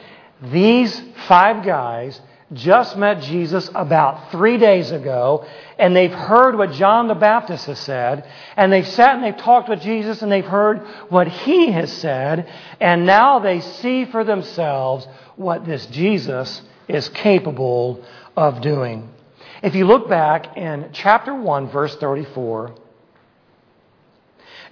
these 0.43 1.03
five 1.27 1.65
guys 1.65 2.21
just 2.53 2.97
met 2.97 3.23
Jesus 3.23 3.71
about 3.75 4.31
three 4.31 4.59
days 4.59 4.91
ago, 4.91 5.47
and 5.79 5.95
they've 5.97 6.13
heard 6.13 6.57
what 6.57 6.73
John 6.73 7.09
the 7.09 7.15
Baptist 7.15 7.67
has 7.67 7.79
said, 7.79 8.29
and 8.57 8.73
they've 8.73 8.87
sat 8.87 9.15
and 9.15 9.25
they've 9.25 9.37
talked 9.37 9.69
with 9.69 9.81
Jesus, 9.81 10.23
and 10.23 10.31
they've 10.31 10.45
heard 10.45 10.81
what 11.09 11.29
he 11.29 11.71
has 11.73 11.93
said, 11.93 12.51
and 12.81 13.07
now 13.07 13.39
they 13.39 13.61
see 13.61 14.05
for 14.05 14.25
themselves 14.25 15.07
what 15.37 15.65
this 15.65 15.87
Jesus 15.87 16.63
is 16.89 17.09
capable 17.11 18.05
of 18.37 18.61
doing. 18.61 19.09
If 19.63 19.75
you 19.75 19.87
look 19.87 20.09
back 20.09 20.57
in 20.57 20.91
chapter 20.93 21.35
1, 21.35 21.71
verse 21.71 21.95
34, 21.97 22.75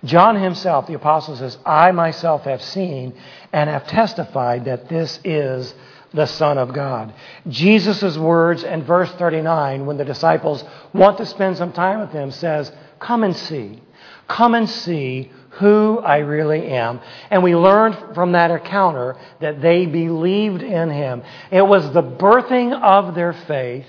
John 0.04 0.36
himself, 0.40 0.86
the 0.86 0.94
apostle 0.94 1.36
says, 1.36 1.58
I 1.64 1.92
myself 1.92 2.42
have 2.42 2.62
seen 2.62 3.14
and 3.52 3.68
have 3.68 3.86
testified 3.86 4.64
that 4.64 4.88
this 4.88 5.20
is 5.24 5.74
the 6.12 6.26
Son 6.26 6.58
of 6.58 6.72
God. 6.72 7.14
Jesus' 7.48 8.16
words 8.18 8.64
in 8.64 8.82
verse 8.82 9.10
39, 9.12 9.86
when 9.86 9.96
the 9.96 10.04
disciples 10.04 10.64
want 10.92 11.18
to 11.18 11.26
spend 11.26 11.56
some 11.56 11.72
time 11.72 12.00
with 12.00 12.10
him, 12.10 12.30
says, 12.30 12.72
Come 12.98 13.22
and 13.24 13.36
see. 13.36 13.80
Come 14.28 14.54
and 14.54 14.68
see 14.68 15.30
who 15.50 15.98
I 15.98 16.18
really 16.18 16.66
am. 16.68 17.00
And 17.30 17.42
we 17.42 17.56
learned 17.56 18.14
from 18.14 18.32
that 18.32 18.50
encounter 18.50 19.16
that 19.40 19.60
they 19.60 19.86
believed 19.86 20.62
in 20.62 20.90
him. 20.90 21.22
It 21.50 21.62
was 21.62 21.92
the 21.92 22.02
birthing 22.02 22.72
of 22.72 23.14
their 23.14 23.32
faith. 23.32 23.86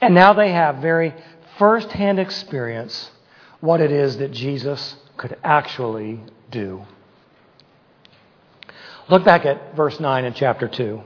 And 0.00 0.14
now 0.14 0.32
they 0.32 0.52
have 0.52 0.76
very 0.76 1.14
first 1.58 1.90
hand 1.90 2.18
experience 2.18 3.10
what 3.60 3.80
it 3.80 3.92
is 3.92 4.16
that 4.18 4.32
Jesus 4.32 4.96
could 5.16 5.36
actually 5.44 6.20
do. 6.50 6.84
Look 9.10 9.24
back 9.24 9.44
at 9.44 9.74
verse 9.74 9.98
9 9.98 10.24
in 10.24 10.34
chapter 10.34 10.68
2. 10.68 11.02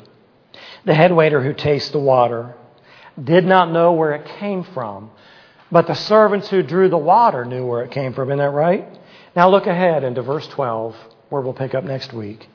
The 0.85 0.95
head 0.95 1.11
waiter 1.11 1.43
who 1.43 1.55
tastes 1.55 1.89
the 1.89 1.99
water 1.99 2.55
did 3.23 3.47
not 3.47 3.73
know 3.73 3.95
where 3.95 4.13
it 4.13 4.27
came 4.39 4.63
from, 4.63 5.11
but 5.73 5.87
the 5.87 5.95
servants 5.95 6.51
who 6.51 6.63
drew 6.63 6.91
the 6.91 6.99
water 6.99 7.47
knew 7.47 7.65
where 7.65 7.83
it 7.83 7.91
came 7.91 8.13
from. 8.13 8.29
Isn't 8.29 8.41
that 8.41 8.51
right? 8.51 8.87
Now 9.35 9.49
look 9.49 9.67
ahead 9.67 10.05
into 10.05 10.21
verse 10.21 10.47
12, 10.49 10.95
where 11.31 11.41
we'll 11.41 11.55
pick 11.55 11.75
up 11.75 11.85
next 11.85 12.13
week. 12.13 12.47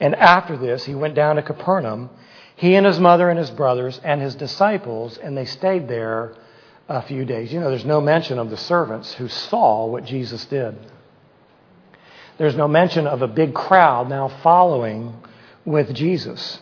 And 0.00 0.14
after 0.14 0.56
this, 0.56 0.86
he 0.86 0.94
went 0.94 1.14
down 1.14 1.36
to 1.36 1.42
Capernaum, 1.42 2.08
he 2.54 2.74
and 2.74 2.86
his 2.86 2.98
mother 2.98 3.28
and 3.28 3.38
his 3.38 3.50
brothers 3.50 4.00
and 4.02 4.22
his 4.22 4.34
disciples, 4.34 5.18
and 5.18 5.36
they 5.36 5.44
stayed 5.44 5.88
there 5.88 6.34
a 6.88 7.02
few 7.02 7.26
days. 7.26 7.52
You 7.52 7.60
know, 7.60 7.68
there's 7.68 7.84
no 7.84 8.00
mention 8.00 8.38
of 8.38 8.48
the 8.48 8.56
servants 8.56 9.12
who 9.12 9.28
saw 9.28 9.84
what 9.84 10.06
Jesus 10.06 10.46
did. 10.46 10.74
There's 12.38 12.56
no 12.56 12.68
mention 12.68 13.06
of 13.06 13.22
a 13.22 13.28
big 13.28 13.54
crowd 13.54 14.08
now 14.08 14.28
following 14.42 15.14
with 15.64 15.94
Jesus. 15.94 16.60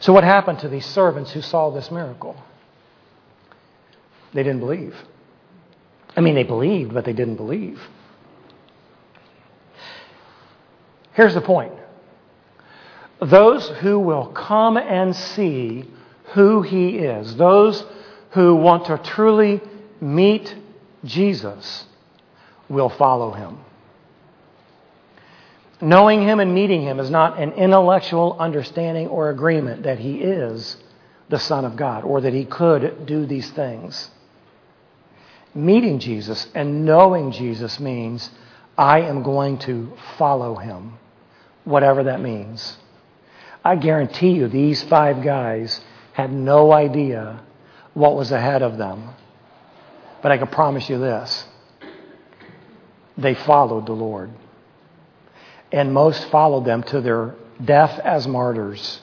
So, 0.00 0.12
what 0.12 0.24
happened 0.24 0.58
to 0.60 0.68
these 0.68 0.86
servants 0.86 1.32
who 1.32 1.42
saw 1.42 1.70
this 1.70 1.90
miracle? 1.90 2.36
They 4.34 4.42
didn't 4.42 4.60
believe. 4.60 4.94
I 6.16 6.20
mean, 6.20 6.34
they 6.34 6.42
believed, 6.42 6.92
but 6.92 7.04
they 7.04 7.12
didn't 7.12 7.36
believe. 7.36 7.80
Here's 11.12 11.34
the 11.34 11.40
point 11.40 11.72
those 13.20 13.68
who 13.80 13.98
will 13.98 14.26
come 14.26 14.76
and 14.76 15.16
see 15.16 15.84
who 16.34 16.60
he 16.60 16.98
is, 16.98 17.36
those 17.36 17.84
who 18.32 18.54
want 18.56 18.86
to 18.86 18.98
truly 18.98 19.62
meet 20.00 20.54
Jesus, 21.04 21.86
will 22.68 22.90
follow 22.90 23.32
him. 23.32 23.58
Knowing 25.80 26.22
him 26.22 26.40
and 26.40 26.54
meeting 26.54 26.82
him 26.82 26.98
is 26.98 27.10
not 27.10 27.38
an 27.38 27.52
intellectual 27.52 28.36
understanding 28.38 29.08
or 29.08 29.28
agreement 29.28 29.82
that 29.82 29.98
he 29.98 30.20
is 30.20 30.76
the 31.28 31.38
Son 31.38 31.64
of 31.64 31.76
God 31.76 32.02
or 32.04 32.20
that 32.22 32.32
he 32.32 32.44
could 32.44 33.04
do 33.04 33.26
these 33.26 33.50
things. 33.50 34.10
Meeting 35.54 35.98
Jesus 35.98 36.46
and 36.54 36.86
knowing 36.86 37.30
Jesus 37.30 37.78
means 37.78 38.30
I 38.78 39.02
am 39.02 39.22
going 39.22 39.58
to 39.60 39.92
follow 40.16 40.56
him, 40.56 40.94
whatever 41.64 42.04
that 42.04 42.20
means. 42.20 42.78
I 43.64 43.76
guarantee 43.76 44.30
you, 44.30 44.48
these 44.48 44.82
five 44.84 45.22
guys 45.22 45.80
had 46.12 46.32
no 46.32 46.72
idea 46.72 47.42
what 47.92 48.16
was 48.16 48.32
ahead 48.32 48.62
of 48.62 48.78
them. 48.78 49.10
But 50.22 50.32
I 50.32 50.38
can 50.38 50.48
promise 50.48 50.88
you 50.88 50.98
this 50.98 51.46
they 53.18 53.34
followed 53.34 53.86
the 53.86 53.92
Lord 53.92 54.30
and 55.76 55.92
most 55.92 56.24
followed 56.30 56.64
them 56.64 56.82
to 56.82 57.02
their 57.02 57.34
death 57.62 57.98
as 57.98 58.26
martyrs 58.26 59.00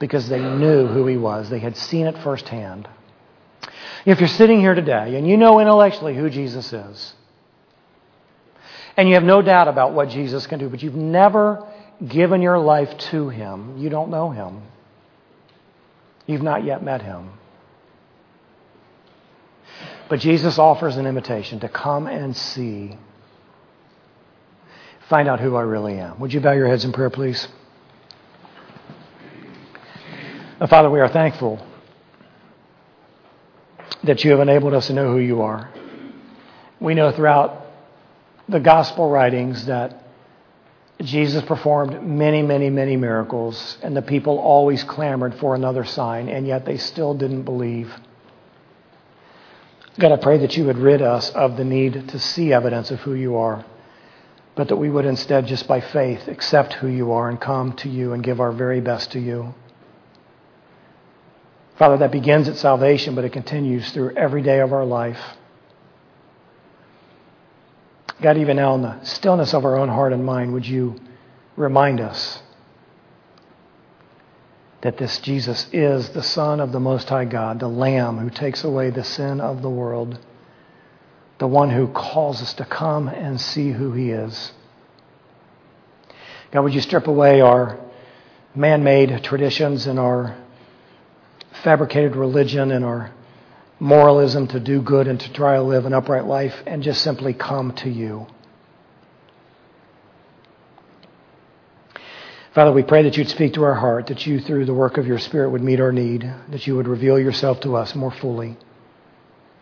because 0.00 0.28
they 0.28 0.40
knew 0.40 0.88
who 0.88 1.06
he 1.06 1.16
was. 1.16 1.48
They 1.48 1.60
had 1.60 1.76
seen 1.76 2.06
it 2.06 2.18
firsthand. 2.18 2.88
If 4.04 4.18
you're 4.18 4.28
sitting 4.28 4.58
here 4.58 4.74
today 4.74 5.14
and 5.14 5.28
you 5.28 5.36
know 5.36 5.60
intellectually 5.60 6.16
who 6.16 6.28
Jesus 6.28 6.72
is, 6.72 7.14
and 8.96 9.08
you 9.08 9.14
have 9.14 9.22
no 9.22 9.40
doubt 9.40 9.68
about 9.68 9.92
what 9.92 10.08
Jesus 10.08 10.48
can 10.48 10.58
do, 10.58 10.68
but 10.68 10.82
you've 10.82 10.96
never 10.96 11.64
given 12.04 12.42
your 12.42 12.58
life 12.58 12.96
to 12.98 13.28
him, 13.28 13.78
you 13.78 13.88
don't 13.88 14.10
know 14.10 14.30
him. 14.30 14.62
You've 16.26 16.42
not 16.42 16.64
yet 16.64 16.82
met 16.82 17.02
him. 17.02 17.30
But 20.08 20.18
Jesus 20.18 20.58
offers 20.58 20.96
an 20.96 21.06
invitation 21.06 21.60
to 21.60 21.68
come 21.68 22.08
and 22.08 22.36
see 22.36 22.96
find 25.10 25.26
out 25.26 25.40
who 25.40 25.56
I 25.56 25.62
really 25.62 25.98
am. 25.98 26.20
Would 26.20 26.32
you 26.32 26.40
bow 26.40 26.52
your 26.52 26.68
heads 26.68 26.84
in 26.84 26.92
prayer, 26.92 27.10
please? 27.10 27.48
Father, 30.68 30.88
we 30.88 31.00
are 31.00 31.08
thankful 31.08 31.66
that 34.04 34.22
you 34.22 34.30
have 34.30 34.40
enabled 34.40 34.72
us 34.72 34.86
to 34.86 34.92
know 34.92 35.10
who 35.10 35.18
you 35.18 35.42
are. 35.42 35.68
We 36.78 36.94
know 36.94 37.10
throughout 37.10 37.66
the 38.48 38.60
gospel 38.60 39.10
writings 39.10 39.66
that 39.66 40.04
Jesus 41.00 41.42
performed 41.42 42.04
many, 42.04 42.42
many, 42.42 42.70
many 42.70 42.96
miracles, 42.96 43.78
and 43.82 43.96
the 43.96 44.02
people 44.02 44.38
always 44.38 44.84
clamored 44.84 45.34
for 45.34 45.56
another 45.56 45.84
sign, 45.84 46.28
and 46.28 46.46
yet 46.46 46.64
they 46.64 46.76
still 46.76 47.14
didn't 47.14 47.42
believe. 47.42 47.92
God, 49.98 50.12
I 50.12 50.16
pray 50.16 50.38
that 50.38 50.56
you 50.56 50.66
would 50.66 50.78
rid 50.78 51.02
us 51.02 51.30
of 51.30 51.56
the 51.56 51.64
need 51.64 52.10
to 52.10 52.18
see 52.20 52.52
evidence 52.52 52.92
of 52.92 53.00
who 53.00 53.14
you 53.14 53.36
are 53.36 53.64
but 54.60 54.68
that 54.68 54.76
we 54.76 54.90
would 54.90 55.06
instead, 55.06 55.46
just 55.46 55.66
by 55.66 55.80
faith, 55.80 56.28
accept 56.28 56.74
who 56.74 56.86
you 56.86 57.12
are 57.12 57.30
and 57.30 57.40
come 57.40 57.72
to 57.72 57.88
you 57.88 58.12
and 58.12 58.22
give 58.22 58.40
our 58.40 58.52
very 58.52 58.78
best 58.78 59.10
to 59.12 59.18
you. 59.18 59.54
Father, 61.78 61.96
that 61.96 62.12
begins 62.12 62.46
at 62.46 62.56
salvation, 62.56 63.14
but 63.14 63.24
it 63.24 63.32
continues 63.32 63.90
through 63.90 64.14
every 64.16 64.42
day 64.42 64.60
of 64.60 64.74
our 64.74 64.84
life. 64.84 65.18
God, 68.20 68.36
even 68.36 68.58
now 68.58 68.74
in 68.74 68.82
the 68.82 69.02
stillness 69.02 69.54
of 69.54 69.64
our 69.64 69.78
own 69.78 69.88
heart 69.88 70.12
and 70.12 70.26
mind, 70.26 70.52
would 70.52 70.66
you 70.66 70.96
remind 71.56 71.98
us 71.98 72.42
that 74.82 74.98
this 74.98 75.20
Jesus 75.20 75.68
is 75.72 76.10
the 76.10 76.22
Son 76.22 76.60
of 76.60 76.70
the 76.72 76.80
Most 76.80 77.08
High 77.08 77.24
God, 77.24 77.60
the 77.60 77.66
Lamb 77.66 78.18
who 78.18 78.28
takes 78.28 78.62
away 78.62 78.90
the 78.90 79.04
sin 79.04 79.40
of 79.40 79.62
the 79.62 79.70
world 79.70 80.18
the 81.40 81.46
one 81.46 81.70
who 81.70 81.88
calls 81.88 82.42
us 82.42 82.52
to 82.52 82.64
come 82.66 83.08
and 83.08 83.40
see 83.40 83.70
who 83.70 83.92
he 83.92 84.10
is. 84.10 84.52
God, 86.52 86.60
would 86.62 86.74
you 86.74 86.82
strip 86.82 87.06
away 87.06 87.40
our 87.40 87.80
man 88.54 88.84
made 88.84 89.24
traditions 89.24 89.86
and 89.86 89.98
our 89.98 90.36
fabricated 91.64 92.14
religion 92.14 92.70
and 92.70 92.84
our 92.84 93.10
moralism 93.78 94.48
to 94.48 94.60
do 94.60 94.82
good 94.82 95.08
and 95.08 95.18
to 95.18 95.32
try 95.32 95.56
to 95.56 95.62
live 95.62 95.86
an 95.86 95.94
upright 95.94 96.26
life 96.26 96.62
and 96.66 96.82
just 96.82 97.00
simply 97.00 97.32
come 97.32 97.72
to 97.72 97.88
you. 97.88 98.26
Father, 102.54 102.72
we 102.72 102.82
pray 102.82 103.04
that 103.04 103.16
you'd 103.16 103.30
speak 103.30 103.54
to 103.54 103.62
our 103.62 103.74
heart, 103.74 104.08
that 104.08 104.26
you, 104.26 104.40
through 104.40 104.66
the 104.66 104.74
work 104.74 104.98
of 104.98 105.06
your 105.06 105.18
Spirit, 105.18 105.50
would 105.50 105.62
meet 105.62 105.80
our 105.80 105.92
need, 105.92 106.30
that 106.50 106.66
you 106.66 106.76
would 106.76 106.88
reveal 106.88 107.18
yourself 107.18 107.60
to 107.60 107.76
us 107.76 107.94
more 107.94 108.10
fully 108.10 108.58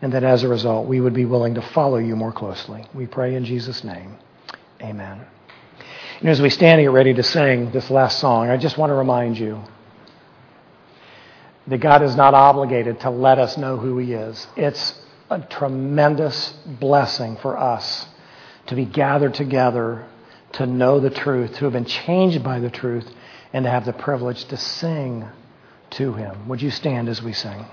and 0.01 0.13
that 0.13 0.23
as 0.23 0.43
a 0.43 0.47
result, 0.47 0.87
we 0.87 1.01
would 1.01 1.13
be 1.13 1.25
willing 1.25 1.55
to 1.55 1.61
follow 1.61 1.97
you 1.97 2.15
more 2.15 2.31
closely. 2.31 2.85
We 2.93 3.05
pray 3.05 3.35
in 3.35 3.45
Jesus' 3.45 3.83
name. 3.83 4.17
Amen. 4.81 5.25
And 6.19 6.29
as 6.29 6.41
we 6.41 6.49
stand 6.49 6.81
here 6.81 6.91
ready 6.91 7.13
to 7.13 7.23
sing 7.23 7.71
this 7.71 7.89
last 7.89 8.19
song, 8.19 8.49
I 8.49 8.57
just 8.57 8.77
want 8.77 8.91
to 8.91 8.95
remind 8.95 9.37
you 9.37 9.61
that 11.67 11.77
God 11.79 12.01
is 12.01 12.15
not 12.15 12.33
obligated 12.33 13.01
to 13.01 13.09
let 13.09 13.39
us 13.39 13.57
know 13.57 13.77
who 13.77 13.97
He 13.97 14.13
is. 14.13 14.47
It's 14.55 14.99
a 15.29 15.39
tremendous 15.39 16.51
blessing 16.65 17.37
for 17.37 17.57
us 17.57 18.07
to 18.67 18.75
be 18.75 18.85
gathered 18.85 19.33
together, 19.33 20.05
to 20.53 20.65
know 20.65 20.99
the 20.99 21.09
truth, 21.09 21.55
to 21.55 21.65
have 21.65 21.73
been 21.73 21.85
changed 21.85 22.43
by 22.43 22.59
the 22.59 22.69
truth, 22.69 23.07
and 23.53 23.65
to 23.65 23.69
have 23.69 23.85
the 23.85 23.93
privilege 23.93 24.45
to 24.45 24.57
sing 24.57 25.25
to 25.91 26.13
Him. 26.13 26.47
Would 26.47 26.61
you 26.61 26.71
stand 26.71 27.09
as 27.09 27.21
we 27.21 27.33
sing? 27.33 27.65